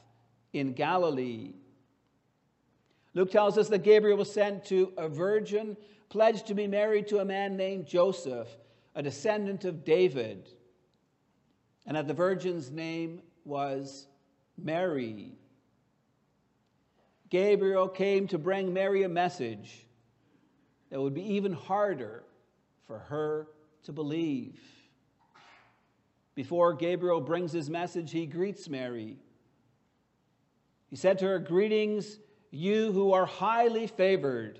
in 0.59 0.73
Galilee. 0.73 1.53
Luke 3.13 3.31
tells 3.31 3.57
us 3.57 3.69
that 3.69 3.83
Gabriel 3.83 4.17
was 4.17 4.31
sent 4.31 4.65
to 4.65 4.93
a 4.97 5.09
virgin 5.09 5.75
pledged 6.09 6.47
to 6.47 6.53
be 6.53 6.67
married 6.67 7.07
to 7.07 7.19
a 7.19 7.25
man 7.25 7.57
named 7.57 7.87
Joseph, 7.87 8.47
a 8.95 9.01
descendant 9.03 9.65
of 9.65 9.83
David, 9.83 10.47
and 11.85 11.97
that 11.97 12.07
the 12.07 12.13
virgin's 12.13 12.71
name 12.71 13.21
was 13.43 14.07
Mary. 14.57 15.33
Gabriel 17.29 17.87
came 17.87 18.27
to 18.27 18.37
bring 18.37 18.73
Mary 18.73 19.03
a 19.03 19.09
message 19.09 19.85
that 20.89 21.01
would 21.01 21.13
be 21.13 21.33
even 21.33 21.51
harder 21.51 22.23
for 22.85 22.99
her 22.99 23.47
to 23.83 23.91
believe. 23.91 24.59
Before 26.35 26.73
Gabriel 26.73 27.19
brings 27.19 27.51
his 27.51 27.69
message, 27.69 28.11
he 28.11 28.25
greets 28.25 28.69
Mary. 28.69 29.17
He 30.89 30.95
said 30.95 31.19
to 31.19 31.25
her, 31.25 31.39
Greetings, 31.39 32.19
you 32.51 32.91
who 32.91 33.11
are 33.13 33.25
highly 33.25 33.87
favored. 33.87 34.59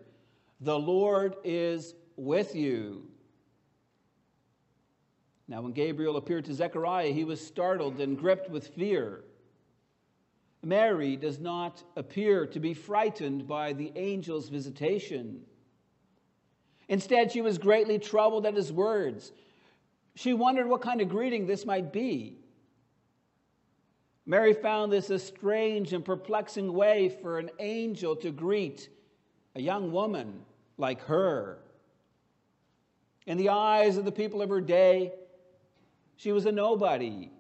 The 0.62 0.78
Lord 0.78 1.36
is 1.44 1.94
with 2.16 2.56
you. 2.56 3.08
Now, 5.48 5.62
when 5.62 5.72
Gabriel 5.72 6.18
appeared 6.18 6.46
to 6.46 6.54
Zechariah, 6.54 7.12
he 7.12 7.24
was 7.24 7.46
startled 7.46 8.02
and 8.02 8.18
gripped 8.18 8.50
with 8.50 8.68
fear. 8.68 9.24
Mary 10.64 11.16
does 11.16 11.40
not 11.40 11.82
appear 11.96 12.46
to 12.48 12.60
be 12.60 12.74
frightened 12.74 13.48
by 13.48 13.72
the 13.72 13.92
angel's 13.96 14.50
visitation. 14.50 15.42
Instead, 16.90 17.32
she 17.32 17.42
was 17.42 17.58
greatly 17.58 18.00
troubled 18.00 18.46
at 18.46 18.56
his 18.56 18.74
words. 18.74 19.32
She 20.16 20.34
wondered 20.34 20.68
what 20.68 20.82
kind 20.82 21.00
of 21.00 21.08
greeting 21.08 21.46
this 21.46 21.66
might 21.66 21.94
be. 21.94 22.40
Mary 24.30 24.54
found 24.54 24.92
this 24.92 25.10
a 25.10 25.18
strange 25.18 25.94
and 25.94 26.04
perplexing 26.04 26.74
way 26.74 27.08
for 27.08 27.40
an 27.40 27.50
angel 27.60 28.14
to 28.14 28.30
greet 28.30 28.90
a 29.56 29.62
young 29.62 29.90
woman 29.94 30.42
like 30.78 31.02
her. 31.04 31.60
In 33.26 33.38
the 33.38 33.50
eyes 33.50 33.96
of 33.96 34.04
the 34.04 34.12
people 34.12 34.42
of 34.42 34.50
her 34.50 34.60
day, 34.60 35.14
she 36.18 36.34
was 36.34 36.46
a 36.46 36.52
nobody, 36.52 37.32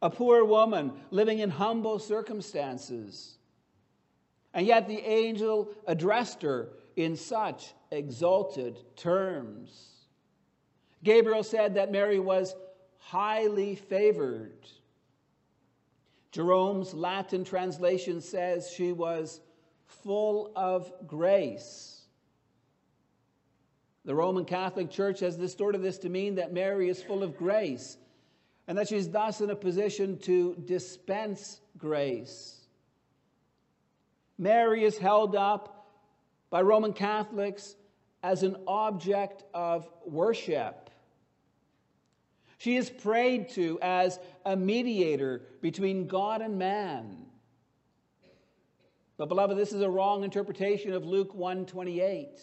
a 0.00 0.08
poor 0.10 0.44
woman 0.44 0.92
living 1.10 1.40
in 1.40 1.50
humble 1.50 1.98
circumstances. 1.98 3.36
And 4.54 4.64
yet 4.64 4.86
the 4.86 5.00
angel 5.00 5.70
addressed 5.88 6.42
her 6.42 6.68
in 6.94 7.16
such 7.16 7.74
exalted 7.90 8.78
terms. 8.94 9.90
Gabriel 11.02 11.42
said 11.42 11.74
that 11.74 11.90
Mary 11.90 12.20
was 12.20 12.54
highly 12.98 13.74
favored. 13.74 14.68
Jerome's 16.34 16.92
Latin 16.92 17.44
translation 17.44 18.20
says 18.20 18.68
she 18.68 18.90
was 18.90 19.40
full 19.86 20.50
of 20.56 20.92
grace. 21.06 22.00
The 24.04 24.16
Roman 24.16 24.44
Catholic 24.44 24.90
Church 24.90 25.20
has 25.20 25.36
distorted 25.36 25.80
this 25.80 25.98
to 25.98 26.08
mean 26.08 26.34
that 26.34 26.52
Mary 26.52 26.88
is 26.88 27.00
full 27.00 27.22
of 27.22 27.36
grace 27.36 27.96
and 28.66 28.76
that 28.78 28.88
she's 28.88 29.08
thus 29.08 29.40
in 29.42 29.50
a 29.50 29.54
position 29.54 30.18
to 30.22 30.56
dispense 30.64 31.60
grace. 31.78 32.66
Mary 34.36 34.82
is 34.82 34.98
held 34.98 35.36
up 35.36 35.86
by 36.50 36.62
Roman 36.62 36.94
Catholics 36.94 37.76
as 38.24 38.42
an 38.42 38.56
object 38.66 39.44
of 39.54 39.88
worship. 40.04 40.83
She 42.64 42.78
is 42.78 42.88
prayed 42.88 43.50
to 43.50 43.78
as 43.82 44.18
a 44.46 44.56
mediator 44.56 45.42
between 45.60 46.06
God 46.06 46.40
and 46.40 46.58
man. 46.58 47.26
But 49.18 49.28
beloved, 49.28 49.58
this 49.58 49.74
is 49.74 49.82
a 49.82 49.90
wrong 49.90 50.24
interpretation 50.24 50.94
of 50.94 51.04
Luke 51.04 51.34
128. 51.34 52.40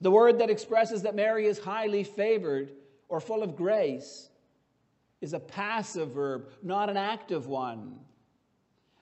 The 0.00 0.10
word 0.10 0.38
that 0.38 0.48
expresses 0.48 1.02
that 1.02 1.14
Mary 1.14 1.44
is 1.44 1.58
highly 1.58 2.02
favored 2.02 2.72
or 3.10 3.20
full 3.20 3.42
of 3.42 3.56
grace 3.56 4.30
is 5.20 5.34
a 5.34 5.38
passive 5.38 6.12
verb, 6.12 6.48
not 6.62 6.88
an 6.88 6.96
active 6.96 7.48
one. 7.48 8.00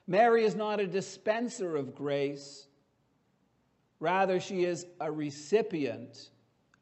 Mary 0.05 0.43
is 0.43 0.53
not 0.53 0.81
a 0.81 0.85
dispenser 0.85 1.77
of 1.77 1.95
grace, 1.95 2.67
rather, 4.01 4.41
she 4.41 4.65
is 4.65 4.85
a 4.99 5.09
recipient 5.09 6.31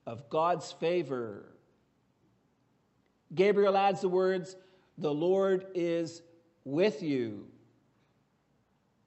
of 0.07 0.27
God's 0.31 0.71
favor. 0.71 1.45
Gabriel 3.33 3.77
adds 3.77 4.01
the 4.01 4.09
words, 4.09 4.55
The 4.97 5.13
Lord 5.13 5.67
is 5.75 6.21
with 6.63 7.03
you. 7.03 7.47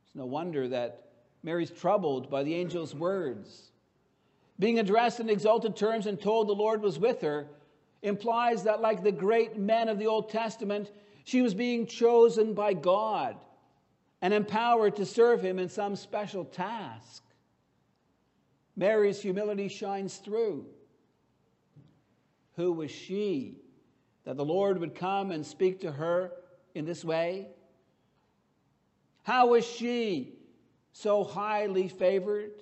It's 0.07 0.15
no 0.15 0.27
wonder 0.27 0.69
that 0.69 1.09
Mary's 1.43 1.71
troubled 1.71 2.31
by 2.31 2.43
the 2.43 2.55
angel's 2.55 2.95
words. 2.95 3.71
Being 4.59 4.79
addressed 4.79 5.21
in 5.21 5.29
exalted 5.29 5.77
terms 5.77 6.07
and 6.07 6.21
told 6.21 6.49
the 6.49 6.53
Lord 6.53 6.83
was 6.83 6.99
with 6.99 7.21
her 7.23 7.49
implies 8.03 8.65
that, 8.65 8.81
like 8.81 9.03
the 9.03 9.13
great 9.13 9.59
men 9.59 9.89
of 9.89 9.99
the 9.99 10.07
Old 10.07 10.29
Testament, 10.29 10.91
she 11.25 11.43
was 11.43 11.55
being 11.55 11.87
chosen 11.87 12.55
by 12.55 12.75
God 12.75 13.37
and 14.21 14.33
empowered 14.33 14.97
to 14.97 15.07
serve 15.07 15.43
him 15.43 15.59
in 15.59 15.69
some 15.69 15.97
special 15.97 16.45
task. 16.45 17.25
Mary's 18.77 19.21
humility 19.21 19.69
shines 19.69 20.17
through. 20.17 20.67
Who 22.57 22.73
was 22.73 22.91
she 22.91 23.62
that 24.25 24.37
the 24.37 24.45
Lord 24.45 24.79
would 24.79 24.95
come 24.95 25.31
and 25.31 25.45
speak 25.45 25.81
to 25.81 25.93
her 25.93 26.33
in 26.75 26.85
this 26.85 27.05
way? 27.05 27.49
How 29.23 29.49
was 29.49 29.65
she 29.65 30.35
so 30.93 31.25
highly 31.25 31.89
favored? 31.89 32.53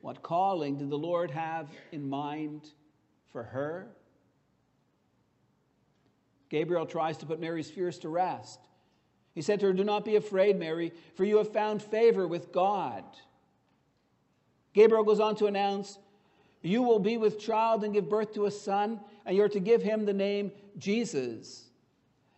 What 0.00 0.22
calling 0.22 0.76
did 0.76 0.90
the 0.90 0.98
Lord 0.98 1.30
have 1.30 1.68
in 1.90 2.08
mind 2.08 2.68
for 3.32 3.42
her? 3.42 3.88
Gabriel 6.50 6.86
tries 6.86 7.16
to 7.18 7.26
put 7.26 7.40
Mary's 7.40 7.70
fears 7.70 7.98
to 8.00 8.08
rest. 8.08 8.60
He 9.34 9.42
said 9.42 9.60
to 9.60 9.66
her, 9.66 9.72
Do 9.72 9.82
not 9.82 10.04
be 10.04 10.16
afraid, 10.16 10.58
Mary, 10.58 10.92
for 11.16 11.24
you 11.24 11.38
have 11.38 11.52
found 11.52 11.82
favor 11.82 12.28
with 12.28 12.52
God. 12.52 13.02
Gabriel 14.74 15.04
goes 15.04 15.20
on 15.20 15.36
to 15.36 15.46
announce, 15.46 15.98
You 16.62 16.82
will 16.82 16.98
be 16.98 17.16
with 17.16 17.40
child 17.40 17.82
and 17.82 17.94
give 17.94 18.08
birth 18.08 18.34
to 18.34 18.46
a 18.46 18.50
son, 18.50 19.00
and 19.24 19.36
you're 19.36 19.48
to 19.48 19.60
give 19.60 19.82
him 19.82 20.04
the 20.04 20.12
name 20.12 20.52
Jesus. 20.78 21.64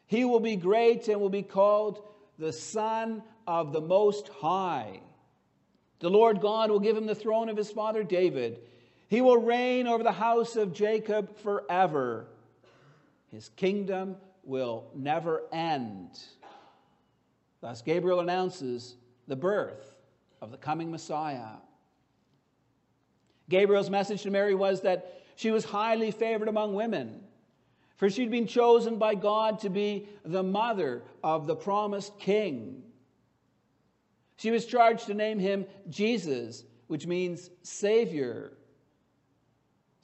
He 0.07 0.25
will 0.25 0.41
be 0.41 0.57
great 0.57 1.09
and 1.09 1.21
will 1.21 1.29
be 1.29 1.43
called 1.43 2.03
the 2.39 2.53
Son 2.53 3.23
of 3.47 3.73
the 3.73 3.81
Most 3.81 4.29
High. 4.29 5.01
The 6.01 6.11
Lord 6.11 6.41
God 6.41 6.71
will 6.71 6.81
give 6.81 6.97
him 6.97 7.07
the 7.07 7.15
throne 7.15 7.49
of 7.49 7.57
his 7.57 7.71
father 7.71 8.05
David. 8.05 8.61
He 9.09 9.21
will 9.21 9.39
reign 9.39 9.87
over 9.87 10.03
the 10.03 10.13
house 10.13 10.57
of 10.57 10.73
Jacob 10.73 11.37
forever. 11.39 12.27
His 13.31 13.49
kingdom 13.57 14.17
will 14.45 14.85
never 14.95 15.43
end. 15.53 16.11
Thus, 17.61 17.83
Gabriel 17.83 18.21
announces 18.21 18.97
the 19.27 19.37
birth 19.37 19.97
of 20.41 20.51
the 20.51 20.57
coming 20.57 20.91
Messiah. 20.91 21.57
Gabriel's 23.49 23.91
message 23.91 24.23
to 24.23 24.31
Mary 24.31 24.55
was 24.55 24.83
that 24.83 25.23
she 25.37 25.51
was 25.51 25.65
highly 25.65 26.11
favored 26.11 26.49
among 26.49 26.75
women, 26.75 27.21
for 27.97 28.11
she'd 28.11 28.31
been 28.31 28.47
chosen 28.47 28.97
by 28.97 29.15
God 29.15 29.61
to 29.61 29.71
be 29.71 30.09
the 30.25 30.43
mother 30.43 31.03
of 31.23 31.47
the 31.47 31.55
promised 31.55 32.19
king. 32.19 32.83
She 34.39 34.51
was 34.51 34.67
charged 34.67 35.07
to 35.07 35.15
name 35.15 35.39
him 35.39 35.67
Jesus, 35.89 36.65
which 36.89 37.07
means 37.07 37.51
Savior. 37.63 38.53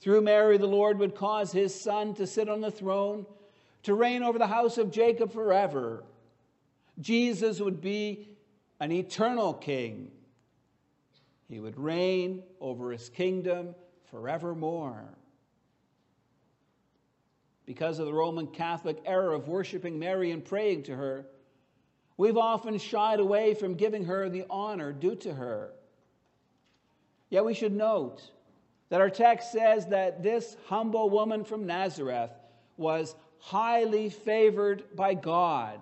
Through 0.00 0.22
Mary, 0.22 0.58
the 0.58 0.66
Lord 0.66 0.98
would 0.98 1.14
cause 1.14 1.52
his 1.52 1.74
son 1.78 2.14
to 2.14 2.26
sit 2.26 2.48
on 2.48 2.60
the 2.60 2.70
throne, 2.70 3.26
to 3.84 3.94
reign 3.94 4.22
over 4.22 4.38
the 4.38 4.46
house 4.46 4.78
of 4.78 4.90
Jacob 4.90 5.32
forever. 5.32 6.04
Jesus 7.00 7.60
would 7.60 7.80
be 7.80 8.28
an 8.80 8.92
eternal 8.92 9.54
king. 9.54 10.10
He 11.48 11.60
would 11.60 11.78
reign 11.78 12.42
over 12.60 12.90
his 12.90 13.08
kingdom 13.08 13.74
forevermore. 14.10 15.16
Because 17.72 17.98
of 17.98 18.04
the 18.04 18.12
Roman 18.12 18.48
Catholic 18.48 18.98
error 19.06 19.32
of 19.32 19.48
worshiping 19.48 19.98
Mary 19.98 20.30
and 20.30 20.44
praying 20.44 20.82
to 20.82 20.94
her, 20.94 21.24
We've 22.18 22.36
often 22.36 22.76
shied 22.76 23.18
away 23.18 23.54
from 23.54 23.76
giving 23.76 24.04
her 24.04 24.28
the 24.28 24.44
honor 24.50 24.92
due 24.92 25.16
to 25.16 25.32
her. 25.32 25.72
Yet 27.30 27.46
we 27.46 27.54
should 27.54 27.72
note 27.72 28.20
that 28.90 29.00
our 29.00 29.08
text 29.08 29.52
says 29.52 29.86
that 29.86 30.22
this 30.22 30.54
humble 30.66 31.08
woman 31.08 31.44
from 31.44 31.64
Nazareth 31.64 32.30
was 32.76 33.14
highly 33.38 34.10
favored 34.10 34.94
by 34.94 35.14
God. 35.14 35.80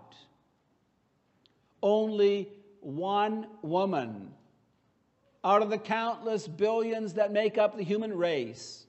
Only 1.83 2.51
one 2.83 3.49
woman 3.63 4.31
out 5.43 5.63
of 5.63 5.71
the 5.71 5.79
countless 5.79 6.47
billions 6.47 7.15
that 7.15 7.33
make 7.33 7.59
up 7.59 7.77
the 7.77 7.83
human 7.83 8.17
race 8.17 8.87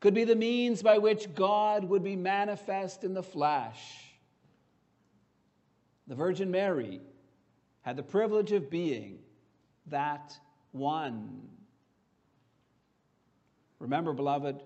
could 0.00 0.14
be 0.14 0.24
the 0.24 0.36
means 0.36 0.82
by 0.82 0.98
which 0.98 1.34
God 1.34 1.84
would 1.84 2.04
be 2.04 2.16
manifest 2.16 3.04
in 3.04 3.14
the 3.14 3.22
flesh. 3.22 3.80
The 6.06 6.14
Virgin 6.14 6.50
Mary 6.50 7.00
had 7.82 7.96
the 7.96 8.02
privilege 8.02 8.52
of 8.52 8.70
being 8.70 9.18
that 9.86 10.36
one. 10.72 11.48
Remember, 13.78 14.12
beloved, 14.12 14.62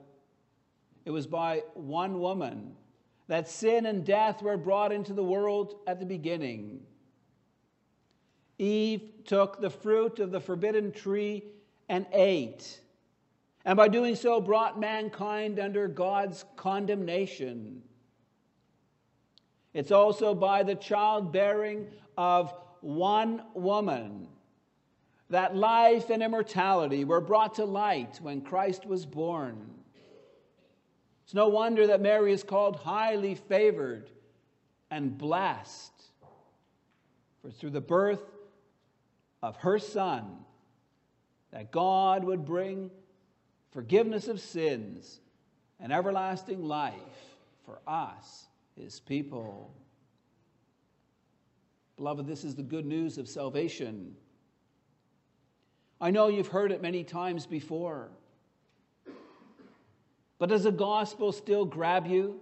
it 1.04 1.10
was 1.10 1.26
by 1.26 1.62
one 1.74 2.20
woman 2.20 2.76
that 3.28 3.48
sin 3.48 3.86
and 3.86 4.04
death 4.04 4.42
were 4.42 4.56
brought 4.56 4.92
into 4.92 5.12
the 5.12 5.22
world 5.22 5.76
at 5.86 6.00
the 6.00 6.06
beginning. 6.06 6.80
Eve 8.58 9.02
took 9.24 9.60
the 9.60 9.70
fruit 9.70 10.18
of 10.18 10.30
the 10.30 10.40
forbidden 10.40 10.90
tree 10.90 11.44
and 11.88 12.06
ate, 12.12 12.80
and 13.68 13.76
by 13.76 13.86
doing 13.86 14.16
so 14.16 14.40
brought 14.40 14.80
mankind 14.80 15.60
under 15.60 15.88
God's 15.88 16.46
condemnation. 16.56 17.82
It's 19.74 19.92
also 19.92 20.34
by 20.34 20.62
the 20.62 20.74
childbearing 20.74 21.88
of 22.16 22.54
one 22.80 23.42
woman 23.52 24.26
that 25.28 25.54
life 25.54 26.08
and 26.08 26.22
immortality 26.22 27.04
were 27.04 27.20
brought 27.20 27.56
to 27.56 27.66
light 27.66 28.18
when 28.22 28.40
Christ 28.40 28.86
was 28.86 29.04
born. 29.04 29.58
It's 31.24 31.34
no 31.34 31.48
wonder 31.48 31.88
that 31.88 32.00
Mary 32.00 32.32
is 32.32 32.42
called 32.42 32.76
highly 32.76 33.34
favored 33.34 34.08
and 34.90 35.18
blessed. 35.18 35.92
For 37.42 37.50
through 37.50 37.72
the 37.72 37.82
birth 37.82 38.24
of 39.42 39.56
her 39.56 39.78
Son, 39.78 40.38
that 41.52 41.70
God 41.70 42.24
would 42.24 42.46
bring 42.46 42.90
forgiveness 43.70 44.28
of 44.28 44.40
sins 44.40 45.20
and 45.80 45.92
everlasting 45.92 46.62
life 46.62 46.94
for 47.64 47.78
us, 47.86 48.46
his 48.76 49.00
people. 49.00 49.74
Beloved, 51.96 52.26
this 52.26 52.44
is 52.44 52.54
the 52.54 52.62
good 52.62 52.86
news 52.86 53.18
of 53.18 53.28
salvation. 53.28 54.14
I 56.00 56.10
know 56.10 56.28
you've 56.28 56.48
heard 56.48 56.72
it 56.72 56.80
many 56.80 57.04
times 57.04 57.46
before. 57.46 58.08
But 60.38 60.48
does 60.48 60.62
the 60.64 60.72
gospel 60.72 61.32
still 61.32 61.64
grab 61.64 62.06
you? 62.06 62.40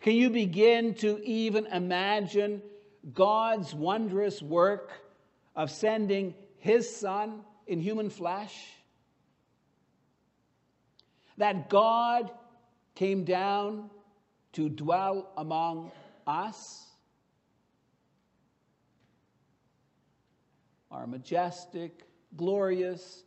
Can 0.00 0.14
you 0.14 0.30
begin 0.30 0.94
to 0.96 1.18
even 1.24 1.66
imagine 1.66 2.62
God's 3.12 3.74
wondrous 3.74 4.42
work 4.42 4.92
of 5.56 5.70
sending 5.70 6.34
his 6.58 6.94
son 6.94 7.40
in 7.66 7.80
human 7.80 8.10
flesh? 8.10 8.54
That 11.38 11.68
God 11.68 12.30
came 12.94 13.24
down 13.24 13.90
to 14.54 14.68
dwell 14.68 15.30
among 15.36 15.92
us? 16.26 16.84
Our 20.90 21.06
majestic, 21.06 22.06
glorious, 22.36 23.22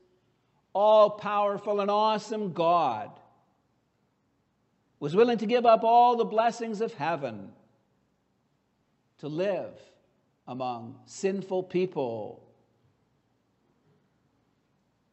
all 0.73 1.11
powerful, 1.11 1.81
and 1.81 1.91
awesome 1.91 2.53
God 2.53 3.11
was 4.99 5.15
willing 5.15 5.37
to 5.37 5.45
give 5.45 5.65
up 5.65 5.83
all 5.83 6.15
the 6.15 6.25
blessings 6.25 6.81
of 6.81 6.93
heaven 6.93 7.51
to 9.19 9.27
live 9.27 9.79
among 10.47 10.99
sinful 11.05 11.63
people. 11.63 12.43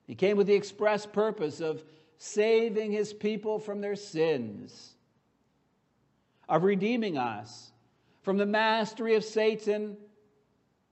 He 0.06 0.14
came 0.14 0.36
with 0.36 0.46
the 0.46 0.54
express 0.54 1.04
purpose 1.04 1.60
of 1.60 1.82
saving 2.18 2.92
his 2.92 3.12
people 3.12 3.58
from 3.58 3.80
their 3.80 3.96
sins, 3.96 4.94
of 6.48 6.62
redeeming 6.62 7.18
us 7.18 7.70
from 8.22 8.38
the 8.38 8.46
mastery 8.46 9.14
of 9.14 9.24
Satan 9.24 9.96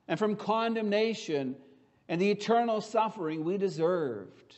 and 0.08 0.18
from 0.18 0.37
condemnation 0.37 1.56
and 2.08 2.20
the 2.20 2.30
eternal 2.30 2.80
suffering 2.80 3.44
we 3.44 3.56
deserved. 3.56 4.56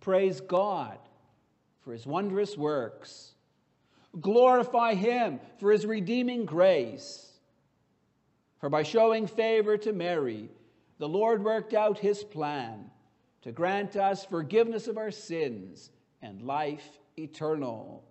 Praise 0.00 0.40
God 0.40 0.98
for 1.82 1.92
his 1.92 2.06
wondrous 2.06 2.56
works. 2.56 3.32
Glorify 4.20 4.94
him 4.94 5.40
for 5.58 5.72
his 5.72 5.84
redeeming 5.84 6.44
grace. 6.46 7.32
For 8.58 8.68
by 8.70 8.82
showing 8.82 9.26
favor 9.26 9.76
to 9.78 9.92
Mary, 9.92 10.48
the 10.98 11.08
Lord 11.08 11.44
worked 11.44 11.74
out 11.74 11.98
his 11.98 12.24
plan 12.24 12.90
to 13.44 13.52
grant 13.52 13.94
us 13.94 14.24
forgiveness 14.24 14.88
of 14.88 14.96
our 14.96 15.10
sins 15.10 15.90
and 16.22 16.40
life 16.40 16.98
eternal. 17.18 18.02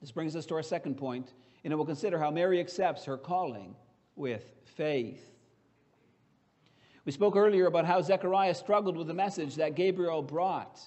This 0.00 0.10
brings 0.10 0.34
us 0.34 0.44
to 0.46 0.56
our 0.56 0.62
second 0.62 0.96
point, 0.96 1.32
and 1.62 1.72
it 1.72 1.76
will 1.76 1.86
consider 1.86 2.18
how 2.18 2.32
Mary 2.32 2.58
accepts 2.58 3.04
her 3.04 3.16
calling 3.16 3.76
with 4.16 4.44
faith. 4.64 5.24
We 7.04 7.12
spoke 7.12 7.36
earlier 7.36 7.66
about 7.66 7.86
how 7.86 8.02
Zechariah 8.02 8.54
struggled 8.54 8.96
with 8.96 9.06
the 9.06 9.14
message 9.14 9.54
that 9.54 9.76
Gabriel 9.76 10.20
brought, 10.20 10.80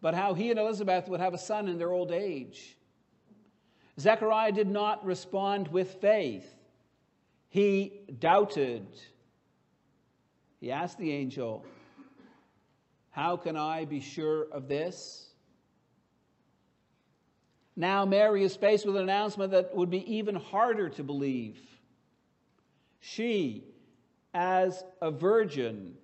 but 0.00 0.14
how 0.14 0.34
he 0.34 0.50
and 0.50 0.58
Elizabeth 0.58 1.08
would 1.08 1.20
have 1.20 1.34
a 1.34 1.38
son 1.38 1.68
in 1.68 1.78
their 1.78 1.92
old 1.92 2.10
age. 2.10 2.76
Zechariah 4.00 4.50
did 4.50 4.68
not 4.68 5.04
respond 5.04 5.68
with 5.68 6.00
faith, 6.00 6.52
he 7.48 8.00
doubted. 8.18 8.88
He 10.60 10.72
asked 10.72 10.98
the 10.98 11.12
angel, 11.12 11.64
How 13.18 13.36
can 13.36 13.56
I 13.56 13.84
be 13.84 13.98
sure 13.98 14.46
of 14.52 14.68
this? 14.68 15.26
Now, 17.74 18.04
Mary 18.04 18.44
is 18.44 18.54
faced 18.54 18.86
with 18.86 18.94
an 18.94 19.02
announcement 19.02 19.50
that 19.50 19.74
would 19.74 19.90
be 19.90 20.18
even 20.18 20.36
harder 20.36 20.88
to 20.90 21.02
believe. 21.02 21.58
She, 23.00 23.64
as 24.32 24.84
a 25.02 25.10
virgin, 25.10 25.94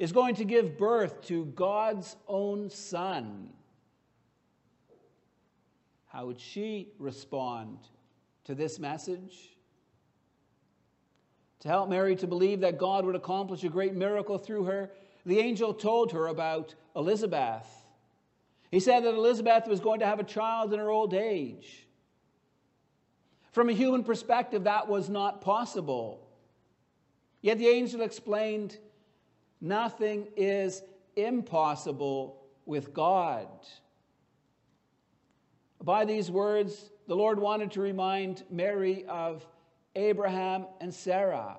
is 0.00 0.10
going 0.10 0.34
to 0.36 0.44
give 0.44 0.76
birth 0.76 1.22
to 1.26 1.44
God's 1.44 2.16
own 2.26 2.70
son. 2.70 3.50
How 6.08 6.26
would 6.26 6.40
she 6.40 6.88
respond 6.98 7.78
to 8.46 8.56
this 8.56 8.80
message? 8.80 9.56
To 11.60 11.68
help 11.68 11.88
Mary 11.88 12.16
to 12.16 12.26
believe 12.26 12.62
that 12.62 12.78
God 12.78 13.04
would 13.04 13.14
accomplish 13.14 13.62
a 13.62 13.68
great 13.68 13.94
miracle 13.94 14.38
through 14.38 14.64
her, 14.64 14.90
the 15.26 15.40
angel 15.40 15.74
told 15.74 16.12
her 16.12 16.28
about 16.28 16.74
Elizabeth. 16.94 17.66
He 18.70 18.78
said 18.80 19.00
that 19.00 19.14
Elizabeth 19.14 19.66
was 19.66 19.80
going 19.80 20.00
to 20.00 20.06
have 20.06 20.20
a 20.20 20.24
child 20.24 20.72
in 20.72 20.78
her 20.78 20.90
old 20.90 21.12
age. 21.12 21.86
From 23.50 23.68
a 23.68 23.72
human 23.72 24.04
perspective, 24.04 24.64
that 24.64 24.88
was 24.88 25.10
not 25.10 25.40
possible. 25.40 26.28
Yet 27.42 27.58
the 27.58 27.66
angel 27.66 28.02
explained 28.02 28.78
nothing 29.60 30.28
is 30.36 30.82
impossible 31.16 32.42
with 32.64 32.94
God. 32.94 33.48
By 35.82 36.04
these 36.04 36.30
words, 36.30 36.90
the 37.08 37.16
Lord 37.16 37.38
wanted 37.38 37.72
to 37.72 37.80
remind 37.80 38.44
Mary 38.50 39.04
of 39.08 39.46
Abraham 39.94 40.66
and 40.80 40.92
Sarah. 40.92 41.58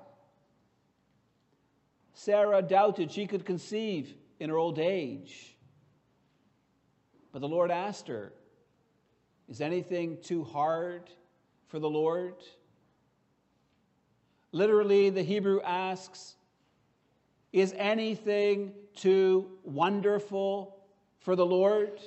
Sarah 2.18 2.62
doubted 2.62 3.12
she 3.12 3.28
could 3.28 3.44
conceive 3.44 4.12
in 4.40 4.50
her 4.50 4.56
old 4.56 4.80
age. 4.80 5.56
But 7.30 7.38
the 7.38 7.48
Lord 7.48 7.70
asked 7.70 8.08
her, 8.08 8.32
Is 9.48 9.60
anything 9.60 10.18
too 10.20 10.42
hard 10.42 11.08
for 11.68 11.78
the 11.78 11.88
Lord? 11.88 12.34
Literally, 14.50 15.10
the 15.10 15.22
Hebrew 15.22 15.60
asks, 15.60 16.34
Is 17.52 17.72
anything 17.78 18.72
too 18.96 19.52
wonderful 19.62 20.76
for 21.20 21.36
the 21.36 21.46
Lord? 21.46 22.00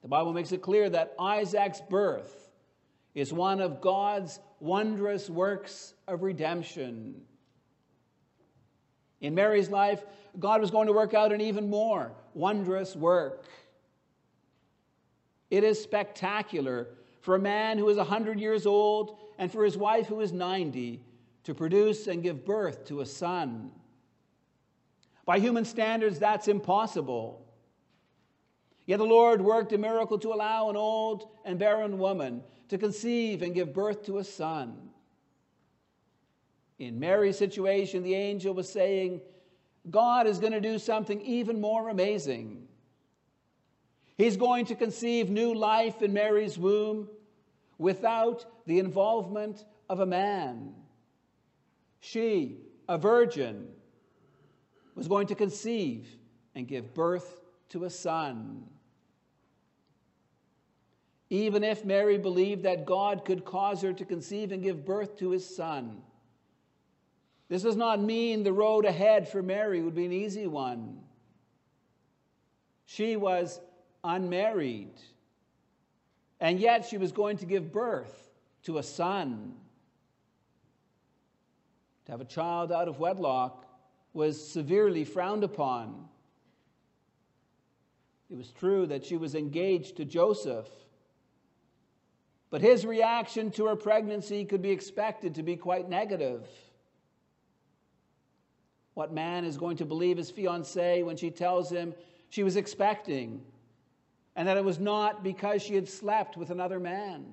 The 0.00 0.08
Bible 0.08 0.32
makes 0.32 0.52
it 0.52 0.62
clear 0.62 0.88
that 0.88 1.14
Isaac's 1.20 1.82
birth 1.82 2.48
is 3.14 3.30
one 3.30 3.60
of 3.60 3.82
God's 3.82 4.40
wondrous 4.58 5.28
works 5.28 5.92
of 6.06 6.22
redemption. 6.22 7.26
In 9.20 9.34
Mary's 9.34 9.68
life, 9.68 10.04
God 10.38 10.60
was 10.60 10.70
going 10.70 10.86
to 10.86 10.92
work 10.92 11.14
out 11.14 11.32
an 11.32 11.40
even 11.40 11.68
more 11.68 12.12
wondrous 12.34 12.94
work. 12.94 13.46
It 15.50 15.64
is 15.64 15.82
spectacular 15.82 16.88
for 17.20 17.34
a 17.34 17.38
man 17.38 17.78
who 17.78 17.88
is 17.88 17.96
100 17.96 18.38
years 18.38 18.66
old 18.66 19.18
and 19.38 19.50
for 19.50 19.64
his 19.64 19.76
wife 19.76 20.06
who 20.06 20.20
is 20.20 20.32
90 20.32 21.02
to 21.44 21.54
produce 21.54 22.06
and 22.06 22.22
give 22.22 22.44
birth 22.44 22.84
to 22.86 23.00
a 23.00 23.06
son. 23.06 23.70
By 25.24 25.38
human 25.38 25.64
standards, 25.64 26.18
that's 26.18 26.48
impossible. 26.48 27.44
Yet 28.86 28.98
the 28.98 29.04
Lord 29.04 29.42
worked 29.42 29.72
a 29.72 29.78
miracle 29.78 30.18
to 30.20 30.32
allow 30.32 30.70
an 30.70 30.76
old 30.76 31.28
and 31.44 31.58
barren 31.58 31.98
woman 31.98 32.42
to 32.68 32.78
conceive 32.78 33.42
and 33.42 33.54
give 33.54 33.74
birth 33.74 34.04
to 34.06 34.18
a 34.18 34.24
son. 34.24 34.87
In 36.78 37.00
Mary's 37.00 37.36
situation, 37.36 38.02
the 38.02 38.14
angel 38.14 38.54
was 38.54 38.70
saying, 38.70 39.20
God 39.90 40.26
is 40.26 40.38
going 40.38 40.52
to 40.52 40.60
do 40.60 40.78
something 40.78 41.20
even 41.22 41.60
more 41.60 41.88
amazing. 41.88 42.68
He's 44.16 44.36
going 44.36 44.66
to 44.66 44.74
conceive 44.74 45.30
new 45.30 45.54
life 45.54 46.02
in 46.02 46.12
Mary's 46.12 46.58
womb 46.58 47.08
without 47.78 48.44
the 48.66 48.78
involvement 48.78 49.64
of 49.88 50.00
a 50.00 50.06
man. 50.06 50.74
She, 52.00 52.58
a 52.88 52.98
virgin, 52.98 53.68
was 54.94 55.08
going 55.08 55.28
to 55.28 55.34
conceive 55.34 56.06
and 56.54 56.66
give 56.66 56.94
birth 56.94 57.40
to 57.70 57.84
a 57.84 57.90
son. 57.90 58.64
Even 61.30 61.62
if 61.62 61.84
Mary 61.84 62.18
believed 62.18 62.62
that 62.64 62.86
God 62.86 63.24
could 63.24 63.44
cause 63.44 63.82
her 63.82 63.92
to 63.92 64.04
conceive 64.04 64.50
and 64.50 64.62
give 64.62 64.84
birth 64.84 65.18
to 65.18 65.30
his 65.30 65.56
son, 65.56 66.02
this 67.48 67.62
does 67.62 67.76
not 67.76 68.00
mean 68.00 68.42
the 68.42 68.52
road 68.52 68.84
ahead 68.84 69.28
for 69.28 69.42
Mary 69.42 69.80
would 69.80 69.94
be 69.94 70.04
an 70.04 70.12
easy 70.12 70.46
one. 70.46 71.00
She 72.84 73.16
was 73.16 73.60
unmarried, 74.04 74.92
and 76.40 76.60
yet 76.60 76.86
she 76.86 76.98
was 76.98 77.12
going 77.12 77.38
to 77.38 77.46
give 77.46 77.72
birth 77.72 78.30
to 78.64 78.78
a 78.78 78.82
son. 78.82 79.54
To 82.06 82.12
have 82.12 82.20
a 82.20 82.26
child 82.26 82.70
out 82.72 82.88
of 82.88 82.98
wedlock 82.98 83.66
was 84.12 84.50
severely 84.50 85.04
frowned 85.04 85.44
upon. 85.44 86.08
It 88.30 88.36
was 88.36 88.50
true 88.50 88.86
that 88.86 89.04
she 89.04 89.16
was 89.16 89.34
engaged 89.34 89.96
to 89.96 90.04
Joseph, 90.04 90.68
but 92.50 92.60
his 92.60 92.84
reaction 92.84 93.50
to 93.52 93.66
her 93.66 93.76
pregnancy 93.76 94.44
could 94.44 94.60
be 94.60 94.70
expected 94.70 95.34
to 95.34 95.42
be 95.42 95.56
quite 95.56 95.88
negative. 95.88 96.46
What 98.98 99.12
man 99.12 99.44
is 99.44 99.56
going 99.56 99.76
to 99.76 99.84
believe 99.84 100.16
his 100.16 100.28
fiancee 100.28 101.04
when 101.04 101.16
she 101.16 101.30
tells 101.30 101.70
him 101.70 101.94
she 102.30 102.42
was 102.42 102.56
expecting 102.56 103.42
and 104.34 104.48
that 104.48 104.56
it 104.56 104.64
was 104.64 104.80
not 104.80 105.22
because 105.22 105.62
she 105.62 105.76
had 105.76 105.88
slept 105.88 106.36
with 106.36 106.50
another 106.50 106.80
man? 106.80 107.24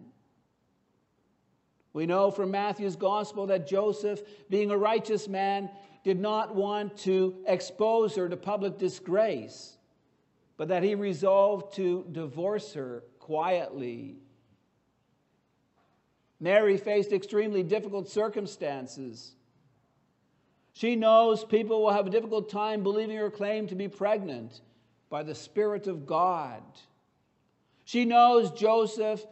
We 1.91 2.05
know 2.05 2.29
from 2.29 2.51
Matthew's 2.51 2.95
gospel 2.95 3.47
that 3.47 3.65
Joseph, 3.65 4.21
being 4.47 4.69
a 4.69 4.77
righteous 4.77 5.27
man, 5.27 5.71
did 6.03 6.19
not 6.19 6.53
want 6.53 6.97
to 6.97 7.33
expose 7.47 8.15
her 8.15 8.29
to 8.29 8.37
public 8.37 8.77
disgrace, 8.77 9.75
but 10.57 10.67
that 10.67 10.83
he 10.83 10.93
resolved 10.93 11.73
to 11.77 12.05
divorce 12.11 12.75
her 12.75 13.03
quietly. 13.17 14.17
Mary 16.39 16.77
faced 16.77 17.11
extremely 17.11 17.63
difficult 17.63 18.07
circumstances. 18.07 19.34
She 20.75 20.97
knows 20.97 21.45
people 21.45 21.81
will 21.81 21.93
have 21.93 22.07
a 22.07 22.09
difficult 22.09 22.49
time 22.49 22.83
believing 22.83 23.15
her 23.15 23.31
claim 23.31 23.65
to 23.67 23.75
be 23.75 23.87
pregnant 23.87 24.59
by 25.09 25.23
the 25.23 25.33
Spirit 25.33 25.87
of 25.87 26.05
God. 26.05 26.61
She 27.85 28.03
knows 28.03 28.51
Joseph 28.51 29.25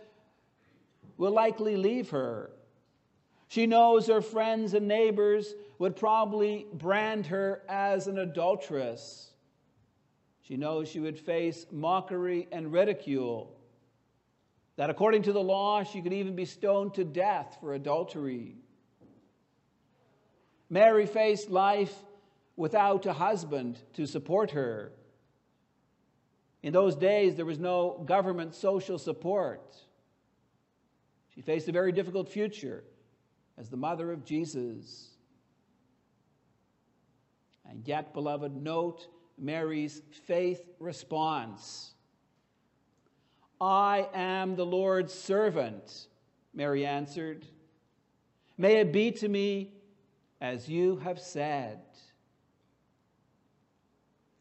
will 1.17 1.31
likely 1.31 1.75
leave 1.75 2.11
her. 2.11 2.49
She 3.49 3.67
knows 3.67 4.07
her 4.07 4.21
friends 4.21 4.73
and 4.73 4.87
neighbors 4.87 5.53
would 5.79 5.97
probably 5.97 6.65
brand 6.73 7.25
her 7.25 7.61
as 7.67 8.07
an 8.07 8.19
adulteress. 8.19 9.31
She 10.43 10.55
knows 10.55 10.87
she 10.87 11.01
would 11.01 11.19
face 11.19 11.65
mockery 11.71 12.47
and 12.53 12.71
ridicule. 12.71 13.53
That 14.77 14.89
according 14.89 15.23
to 15.23 15.33
the 15.33 15.43
law, 15.43 15.83
she 15.83 16.01
could 16.01 16.13
even 16.13 16.37
be 16.37 16.45
stoned 16.45 16.93
to 16.93 17.03
death 17.03 17.57
for 17.59 17.73
adultery. 17.73 18.62
Mary 20.73 21.05
faced 21.05 21.51
life 21.51 21.93
without 22.55 23.05
a 23.05 23.13
husband 23.13 23.79
to 23.93 24.07
support 24.07 24.49
her. 24.49 24.91
In 26.63 26.73
those 26.73 26.95
days, 26.95 27.35
there 27.35 27.45
was 27.45 27.59
no 27.59 28.03
government 28.07 28.55
social 28.55 28.97
support. 28.97 29.75
She 31.35 31.41
faced 31.41 31.67
a 31.67 31.71
very 31.71 31.91
difficult 31.91 32.27
future 32.27 32.83
as 33.55 33.69
the 33.69 33.77
mother 33.77 34.11
of 34.11 34.25
Jesus. 34.25 35.11
And 37.69 37.87
yet, 37.87 38.11
beloved, 38.11 38.55
note 38.55 39.07
Mary's 39.37 40.01
faith 40.25 40.63
response. 40.79 41.93
I 43.61 44.09
am 44.15 44.55
the 44.55 44.65
Lord's 44.65 45.13
servant, 45.13 46.07
Mary 46.51 46.83
answered. 46.83 47.45
May 48.57 48.77
it 48.77 48.91
be 48.91 49.11
to 49.11 49.27
me 49.29 49.73
as 50.43 50.67
you 50.67 50.97
have 50.97 51.21
said. 51.21 51.79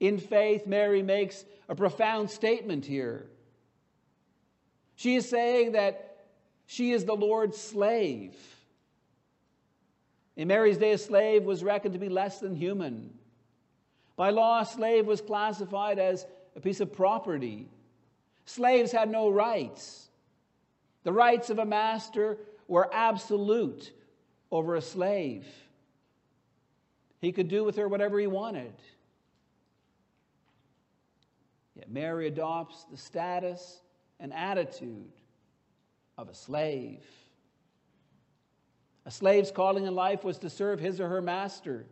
In 0.01 0.19
faith, 0.19 0.67
Mary 0.67 1.01
makes 1.01 1.45
a 1.69 1.77
profound 1.77 2.29
statement 2.29 2.85
here. 2.85 3.29
She 4.97 5.15
is 5.15 5.29
saying 5.29 5.73
that 5.73 6.27
she 6.67 6.91
is 6.91 7.05
the 7.05 7.15
Lord's 7.15 7.57
slave. 7.57 8.35
In 10.35 10.49
Mary's 10.49 10.77
day, 10.77 10.93
a 10.93 10.99
slave 10.99 11.45
was 11.45 11.63
reckoned 11.63 11.95
to 11.95 12.01
be 12.01 12.09
less 12.09 12.41
than 12.41 12.57
human. 12.57 13.15
By 14.17 14.31
law, 14.31 14.63
a 14.63 14.67
slave 14.67 15.07
was 15.07 15.21
classified 15.21 16.01
as 16.01 16.27
a 16.57 16.61
piece 16.61 16.81
of 16.81 16.93
property. 16.93 17.69
Slaves 18.45 18.91
had 18.91 19.09
no 19.09 19.29
rights. 19.29 20.09
The 21.05 21.13
rights 21.13 21.49
of 21.49 21.61
a 21.61 21.65
master 21.65 22.39
were 22.67 22.93
absolute 22.93 23.93
over 24.51 24.75
a 24.75 24.83
slave. 24.83 25.47
He 27.23 27.31
could 27.31 27.47
do 27.47 27.63
with 27.63 27.77
her 27.77 27.89
whatever 27.89 28.19
he 28.19 28.27
wanted. 28.27 28.75
Yet 31.77 31.89
Mary 31.89 32.27
adopts 32.27 32.85
the 32.91 32.97
status 32.97 33.81
and 34.19 34.35
attitude 34.35 35.13
of 36.19 36.29
a 36.29 36.35
slave. 36.35 37.05
A 39.07 39.11
slave's 39.11 39.53
calling 39.53 39.87
in 39.87 39.95
life 39.95 40.25
was 40.25 40.39
to 40.39 40.51
serve 40.51 40.81
his 40.81 41.01
or 41.01 41.09
her 41.09 41.23
master. 41.23 41.87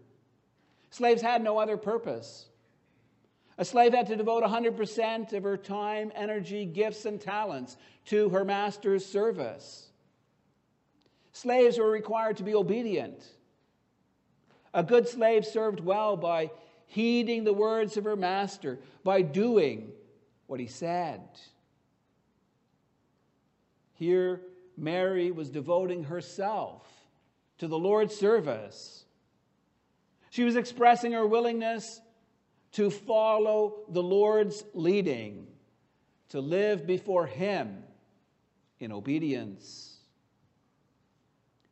Slaves 0.91 1.23
had 1.23 1.45
no 1.45 1.59
other 1.59 1.77
purpose. 1.77 2.47
A 3.57 3.65
slave 3.65 3.95
had 3.95 4.09
to 4.09 4.17
devote 4.17 4.43
100% 4.43 5.33
of 5.33 5.43
her 5.45 5.57
time, 5.57 6.11
energy, 6.17 6.65
gifts, 6.65 7.05
and 7.05 7.21
talents 7.21 7.77
to 8.07 8.31
her 8.31 8.45
master's 8.45 9.07
service. 9.07 9.91
Slaves 11.33 11.79
were 11.79 11.91
required 11.91 12.37
to 12.39 12.43
be 12.43 12.55
obedient. 12.55 13.23
A 14.73 14.83
good 14.83 15.09
slave 15.09 15.45
served 15.45 15.81
well 15.81 16.17
by 16.17 16.51
heeding 16.87 17.45
the 17.45 17.53
words 17.53 17.97
of 17.97 18.05
her 18.05 18.17
master, 18.17 18.79
by 19.05 19.23
doing 19.23 19.93
what 20.47 20.61
he 20.61 20.67
said. 20.67 21.23
Here, 23.95 24.41
Mary 24.77 25.31
was 25.31 25.51
devoting 25.51 26.05
herself 26.05 26.87
to 27.59 27.69
the 27.69 27.79
Lord's 27.79 28.15
service. 28.17 29.05
She 30.31 30.45
was 30.45 30.57
expressing 30.57 31.13
her 31.13 31.27
willingness 31.27 32.01
to 32.73 32.91
follow 32.91 33.81
the 33.89 34.03
Lord's 34.03 34.65
leading, 34.75 35.47
to 36.31 36.41
live 36.41 36.87
before 36.87 37.27
Him 37.27 37.83
in 38.79 38.93
obedience. 38.93 39.97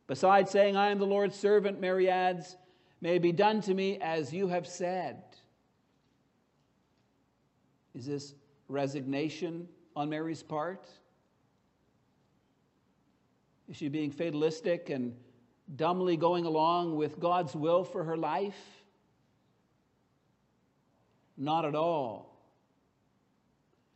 Besides 0.07 0.51
saying, 0.51 0.75
I 0.75 0.91
am 0.91 0.99
the 0.99 1.05
Lord's 1.05 1.37
servant, 1.37 1.79
Mary 1.79 2.09
adds, 2.09 2.57
May 3.01 3.15
it 3.15 3.21
be 3.21 3.31
done 3.31 3.61
to 3.61 3.73
me 3.73 3.97
as 4.01 4.33
you 4.33 4.47
have 4.47 4.67
said. 4.67 5.23
Is 7.95 8.05
this 8.05 8.33
resignation 8.67 9.67
on 9.95 10.09
Mary's 10.09 10.43
part? 10.43 10.87
Is 13.69 13.77
she 13.77 13.87
being 13.87 14.11
fatalistic 14.11 14.89
and 14.89 15.15
dumbly 15.75 16.17
going 16.17 16.45
along 16.45 16.95
with 16.95 17.19
God's 17.19 17.55
will 17.55 17.83
for 17.83 18.03
her 18.03 18.17
life? 18.17 18.59
Not 21.37 21.65
at 21.65 21.75
all. 21.75 22.37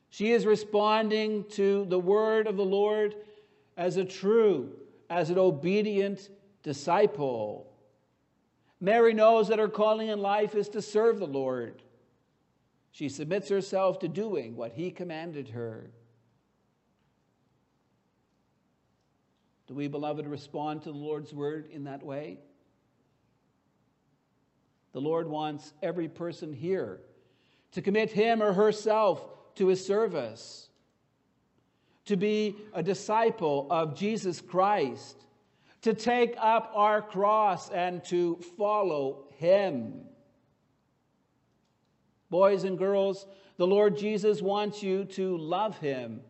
She 0.10 0.32
is 0.32 0.46
responding 0.46 1.46
to 1.52 1.86
the 1.86 2.00
word 2.00 2.46
of 2.46 2.56
the 2.56 2.66
Lord 2.66 3.16
as 3.76 3.98
a 3.98 4.06
true, 4.06 4.72
as 5.10 5.32
an 5.32 5.40
obedient 5.40 6.30
disciple. 6.62 7.73
Mary 8.84 9.14
knows 9.14 9.48
that 9.48 9.60
her 9.60 9.70
calling 9.70 10.10
in 10.10 10.20
life 10.20 10.56
is 10.56 10.68
to 10.68 10.82
serve 10.82 11.18
the 11.18 11.26
Lord. 11.26 11.82
She 12.92 13.08
submits 13.08 13.48
herself 13.48 14.00
to 14.00 14.10
doing 14.10 14.58
what 14.58 14.74
he 14.74 14.92
commanded 14.92 15.48
her. 15.48 15.90
Do 19.68 19.74
we, 19.74 19.88
beloved, 19.88 20.28
respond 20.28 20.82
to 20.82 20.92
the 20.92 20.98
Lord's 20.98 21.34
word 21.34 21.70
in 21.72 21.86
that 21.86 22.04
way? 22.04 22.40
The 24.92 25.00
Lord 25.00 25.30
wants 25.30 25.72
every 25.82 26.10
person 26.10 26.52
here 26.52 27.00
to 27.72 27.82
commit 27.82 28.12
him 28.12 28.44
or 28.44 28.52
herself 28.52 29.24
to 29.56 29.68
his 29.68 29.84
service, 29.84 30.68
to 32.04 32.18
be 32.18 32.58
a 32.74 32.84
disciple 32.84 33.66
of 33.70 33.96
Jesus 33.96 34.42
Christ 34.42 35.24
to 35.84 35.94
take 35.94 36.36
up 36.40 36.72
our 36.76 37.02
cross 37.02 37.70
and 37.70 38.04
to 38.06 38.38
follow 38.58 39.26
him. 39.38 40.06
Boys 42.30 42.64
and 42.64 42.78
girls, 42.78 43.28
the 43.58 43.68
Lord 43.68 43.98
Jesus 43.98 44.42
wants 44.42 44.82
you 44.82 45.06
to 45.06 45.38
love 45.38 45.78
him 45.78 46.22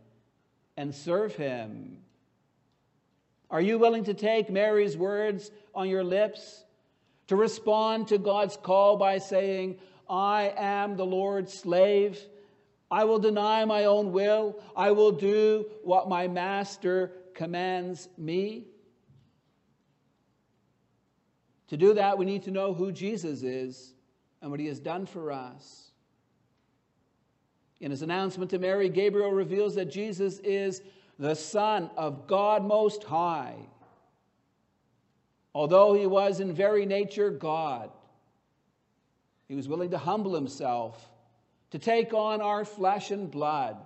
and 0.75 0.93
serve 0.93 1.35
him. 1.35 1.97
Are 3.49 3.61
you 3.61 3.77
willing 3.77 4.03
to 4.05 4.15
take 4.15 4.49
Mary's 4.49 4.97
words 4.97 5.51
on 5.73 5.87
your 5.87 6.03
lips? 6.03 6.65
To 7.27 7.35
respond 7.35 8.07
to 8.07 8.17
God's 8.17 8.57
call 8.57 8.97
by 8.97 9.19
saying, 9.19 9.77
I 10.09 10.51
am 10.57 10.97
the 10.97 11.05
Lord's 11.05 11.53
slave. 11.53 12.19
I 12.89 13.05
will 13.05 13.19
deny 13.19 13.63
my 13.65 13.85
own 13.85 14.11
will. 14.11 14.59
I 14.75 14.91
will 14.91 15.11
do 15.11 15.67
what 15.83 16.09
my 16.09 16.27
master 16.27 17.11
commands 17.35 18.09
me. 18.17 18.65
To 21.73 21.77
do 21.77 21.95
that, 21.95 22.19
we 22.19 22.25
need 22.25 22.43
to 22.43 22.51
know 22.51 22.71
who 22.71 22.91
Jesus 22.91 23.41
is 23.41 23.95
and 24.43 24.51
what 24.51 24.59
he 24.59 24.67
has 24.67 24.79
done 24.79 25.07
for 25.07 25.31
us. 25.31 25.89
In 27.81 27.89
his 27.89 28.03
announcement 28.03 28.51
to 28.51 28.59
Mary, 28.59 28.89
Gabriel 28.89 29.31
reveals 29.31 29.73
that 29.73 29.89
Jesus 29.89 30.37
is 30.43 30.83
the 31.17 31.33
Son 31.33 31.89
of 31.97 32.27
God 32.27 32.63
Most 32.63 33.03
High. 33.03 33.55
Although 35.55 35.95
he 35.95 36.05
was 36.05 36.39
in 36.39 36.53
very 36.53 36.85
nature 36.85 37.31
God, 37.31 37.89
he 39.47 39.55
was 39.55 39.67
willing 39.67 39.89
to 39.89 39.97
humble 39.97 40.35
himself, 40.35 41.03
to 41.71 41.79
take 41.79 42.13
on 42.13 42.39
our 42.39 42.65
flesh 42.65 43.09
and 43.09 43.31
blood. 43.31 43.79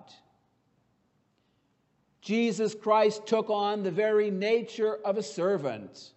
Jesus 2.20 2.76
Christ 2.76 3.26
took 3.28 3.50
on 3.50 3.84
the 3.84 3.92
very 3.92 4.30
nature 4.30 4.98
of 5.06 5.18
a 5.18 5.24
servant. 5.24 6.12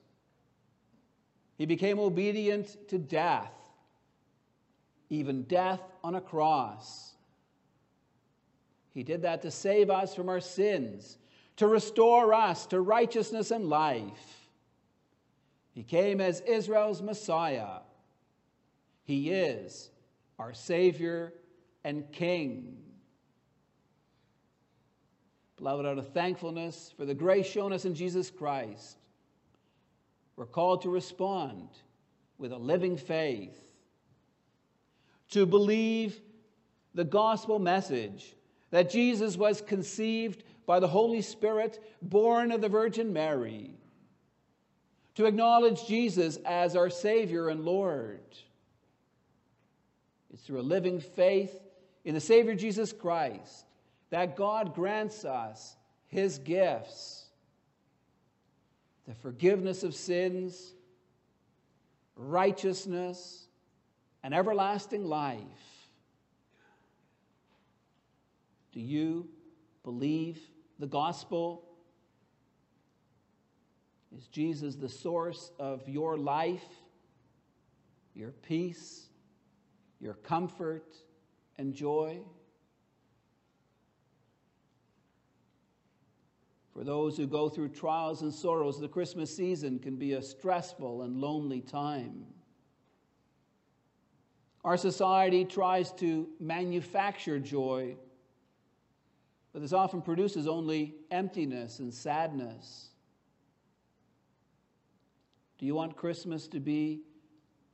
He 1.60 1.66
became 1.66 1.98
obedient 1.98 2.88
to 2.88 2.96
death, 2.96 3.52
even 5.10 5.42
death 5.42 5.82
on 6.02 6.14
a 6.14 6.20
cross. 6.22 7.12
He 8.94 9.02
did 9.02 9.20
that 9.20 9.42
to 9.42 9.50
save 9.50 9.90
us 9.90 10.14
from 10.14 10.30
our 10.30 10.40
sins, 10.40 11.18
to 11.56 11.66
restore 11.66 12.32
us 12.32 12.64
to 12.68 12.80
righteousness 12.80 13.50
and 13.50 13.68
life. 13.68 14.48
He 15.74 15.82
came 15.82 16.18
as 16.18 16.40
Israel's 16.40 17.02
Messiah. 17.02 17.80
He 19.04 19.28
is 19.28 19.90
our 20.38 20.54
Savior 20.54 21.34
and 21.84 22.10
King. 22.10 22.78
Beloved, 25.58 25.84
out 25.84 25.98
of 25.98 26.14
thankfulness 26.14 26.94
for 26.96 27.04
the 27.04 27.12
grace 27.12 27.46
shown 27.46 27.74
us 27.74 27.84
in 27.84 27.94
Jesus 27.94 28.30
Christ, 28.30 28.96
we're 30.40 30.46
called 30.46 30.80
to 30.80 30.88
respond 30.88 31.68
with 32.38 32.50
a 32.50 32.56
living 32.56 32.96
faith, 32.96 33.60
to 35.28 35.44
believe 35.44 36.18
the 36.94 37.04
gospel 37.04 37.58
message 37.58 38.34
that 38.70 38.88
Jesus 38.88 39.36
was 39.36 39.60
conceived 39.60 40.42
by 40.64 40.80
the 40.80 40.88
Holy 40.88 41.20
Spirit, 41.20 41.84
born 42.00 42.52
of 42.52 42.62
the 42.62 42.70
Virgin 42.70 43.12
Mary, 43.12 43.74
to 45.14 45.26
acknowledge 45.26 45.86
Jesus 45.86 46.38
as 46.46 46.74
our 46.74 46.88
Savior 46.88 47.50
and 47.50 47.66
Lord. 47.66 48.24
It's 50.32 50.42
through 50.44 50.60
a 50.60 50.62
living 50.62 51.00
faith 51.00 51.60
in 52.06 52.14
the 52.14 52.20
Savior 52.20 52.54
Jesus 52.54 52.94
Christ 52.94 53.66
that 54.08 54.36
God 54.36 54.74
grants 54.74 55.26
us 55.26 55.76
His 56.08 56.38
gifts 56.38 57.26
the 59.06 59.14
forgiveness 59.14 59.82
of 59.82 59.94
sins, 59.94 60.74
righteousness, 62.16 63.46
and 64.22 64.34
everlasting 64.34 65.04
life. 65.04 65.40
Do 68.72 68.80
you 68.80 69.28
believe 69.82 70.40
the 70.78 70.86
gospel? 70.86 71.64
Is 74.16 74.26
Jesus 74.28 74.74
the 74.74 74.88
source 74.88 75.50
of 75.58 75.88
your 75.88 76.16
life, 76.16 76.66
your 78.14 78.30
peace, 78.30 79.06
your 80.00 80.14
comfort, 80.14 80.96
and 81.58 81.74
joy? 81.74 82.20
For 86.80 86.84
those 86.84 87.18
who 87.18 87.26
go 87.26 87.50
through 87.50 87.68
trials 87.68 88.22
and 88.22 88.32
sorrows, 88.32 88.80
the 88.80 88.88
Christmas 88.88 89.36
season 89.36 89.80
can 89.80 89.96
be 89.96 90.14
a 90.14 90.22
stressful 90.22 91.02
and 91.02 91.20
lonely 91.20 91.60
time. 91.60 92.24
Our 94.64 94.78
society 94.78 95.44
tries 95.44 95.92
to 95.96 96.26
manufacture 96.40 97.38
joy, 97.38 97.96
but 99.52 99.60
this 99.60 99.74
often 99.74 100.00
produces 100.00 100.46
only 100.46 100.94
emptiness 101.10 101.80
and 101.80 101.92
sadness. 101.92 102.88
Do 105.58 105.66
you 105.66 105.74
want 105.74 105.98
Christmas 105.98 106.48
to 106.48 106.60
be 106.60 107.02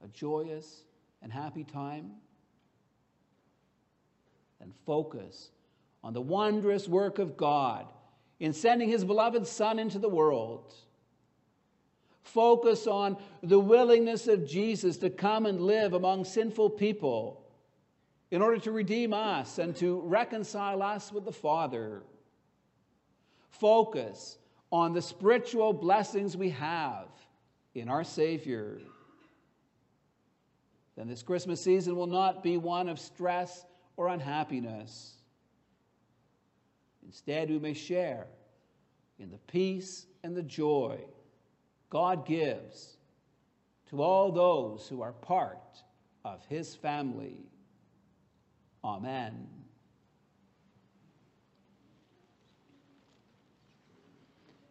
a 0.05 0.09
joyous 0.09 0.83
and 1.23 1.33
happy 1.33 1.63
time? 1.63 2.11
Then 4.59 4.73
focus 4.85 5.53
on 6.03 6.13
the 6.13 6.21
wondrous 6.21 6.89
work 6.89 7.21
of 7.21 7.37
God 7.37 7.93
in 8.39 8.53
sending 8.53 8.89
his 8.89 9.05
beloved 9.05 9.47
Son 9.47 9.79
into 9.79 9.99
the 9.99 10.09
world. 10.09 10.75
Focus 12.23 12.87
on 12.87 13.17
the 13.43 13.59
willingness 13.59 14.27
of 14.29 14.47
Jesus 14.47 14.97
to 14.99 15.11
come 15.11 15.47
and 15.47 15.61
live 15.61 15.93
among 15.93 16.25
sinful 16.25 16.71
people 16.71 17.43
in 18.31 18.43
order 18.43 18.59
to 18.59 18.73
redeem 18.73 19.13
us 19.13 19.59
and 19.59 19.75
to 19.77 20.01
reconcile 20.01 20.83
us 20.83 21.13
with 21.13 21.25
the 21.25 21.33
Father. 21.33 22.03
Focus 23.51 24.39
on 24.73 24.93
the 24.93 25.01
spiritual 25.01 25.73
blessings 25.73 26.37
we 26.37 26.51
have 26.51 27.07
in 27.75 27.89
our 27.89 28.05
Savior. 28.05 28.79
Then 30.97 31.09
this 31.09 31.23
Christmas 31.23 31.61
season 31.61 31.95
will 31.95 32.07
not 32.07 32.43
be 32.43 32.57
one 32.57 32.89
of 32.89 32.99
stress 32.99 33.65
or 33.97 34.09
unhappiness. 34.09 35.16
Instead, 37.07 37.49
we 37.49 37.59
may 37.59 37.73
share 37.73 38.27
in 39.19 39.31
the 39.31 39.39
peace 39.39 40.07
and 40.23 40.37
the 40.37 40.43
joy 40.43 40.99
God 41.89 42.27
gives 42.27 42.97
to 43.91 44.03
all 44.03 44.33
those 44.33 44.89
who 44.89 45.01
are 45.03 45.13
part 45.13 45.79
of 46.25 46.45
His 46.47 46.75
family. 46.75 47.47
Amen. 48.85 49.47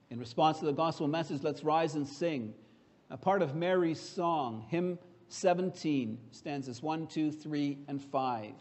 In 0.09 0.19
response 0.19 0.59
to 0.59 0.65
the 0.65 0.73
gospel 0.73 1.07
message, 1.07 1.41
let's 1.41 1.63
rise 1.63 1.95
and 1.95 2.07
sing 2.07 2.53
a 3.09 3.17
part 3.17 3.41
of 3.41 3.55
Mary's 3.55 3.99
song, 3.99 4.65
hymn 4.69 4.99
17, 5.29 6.17
stanzas 6.31 6.83
1, 6.83 7.07
2, 7.07 7.31
3, 7.31 7.77
and 7.87 8.01
5. 8.01 8.53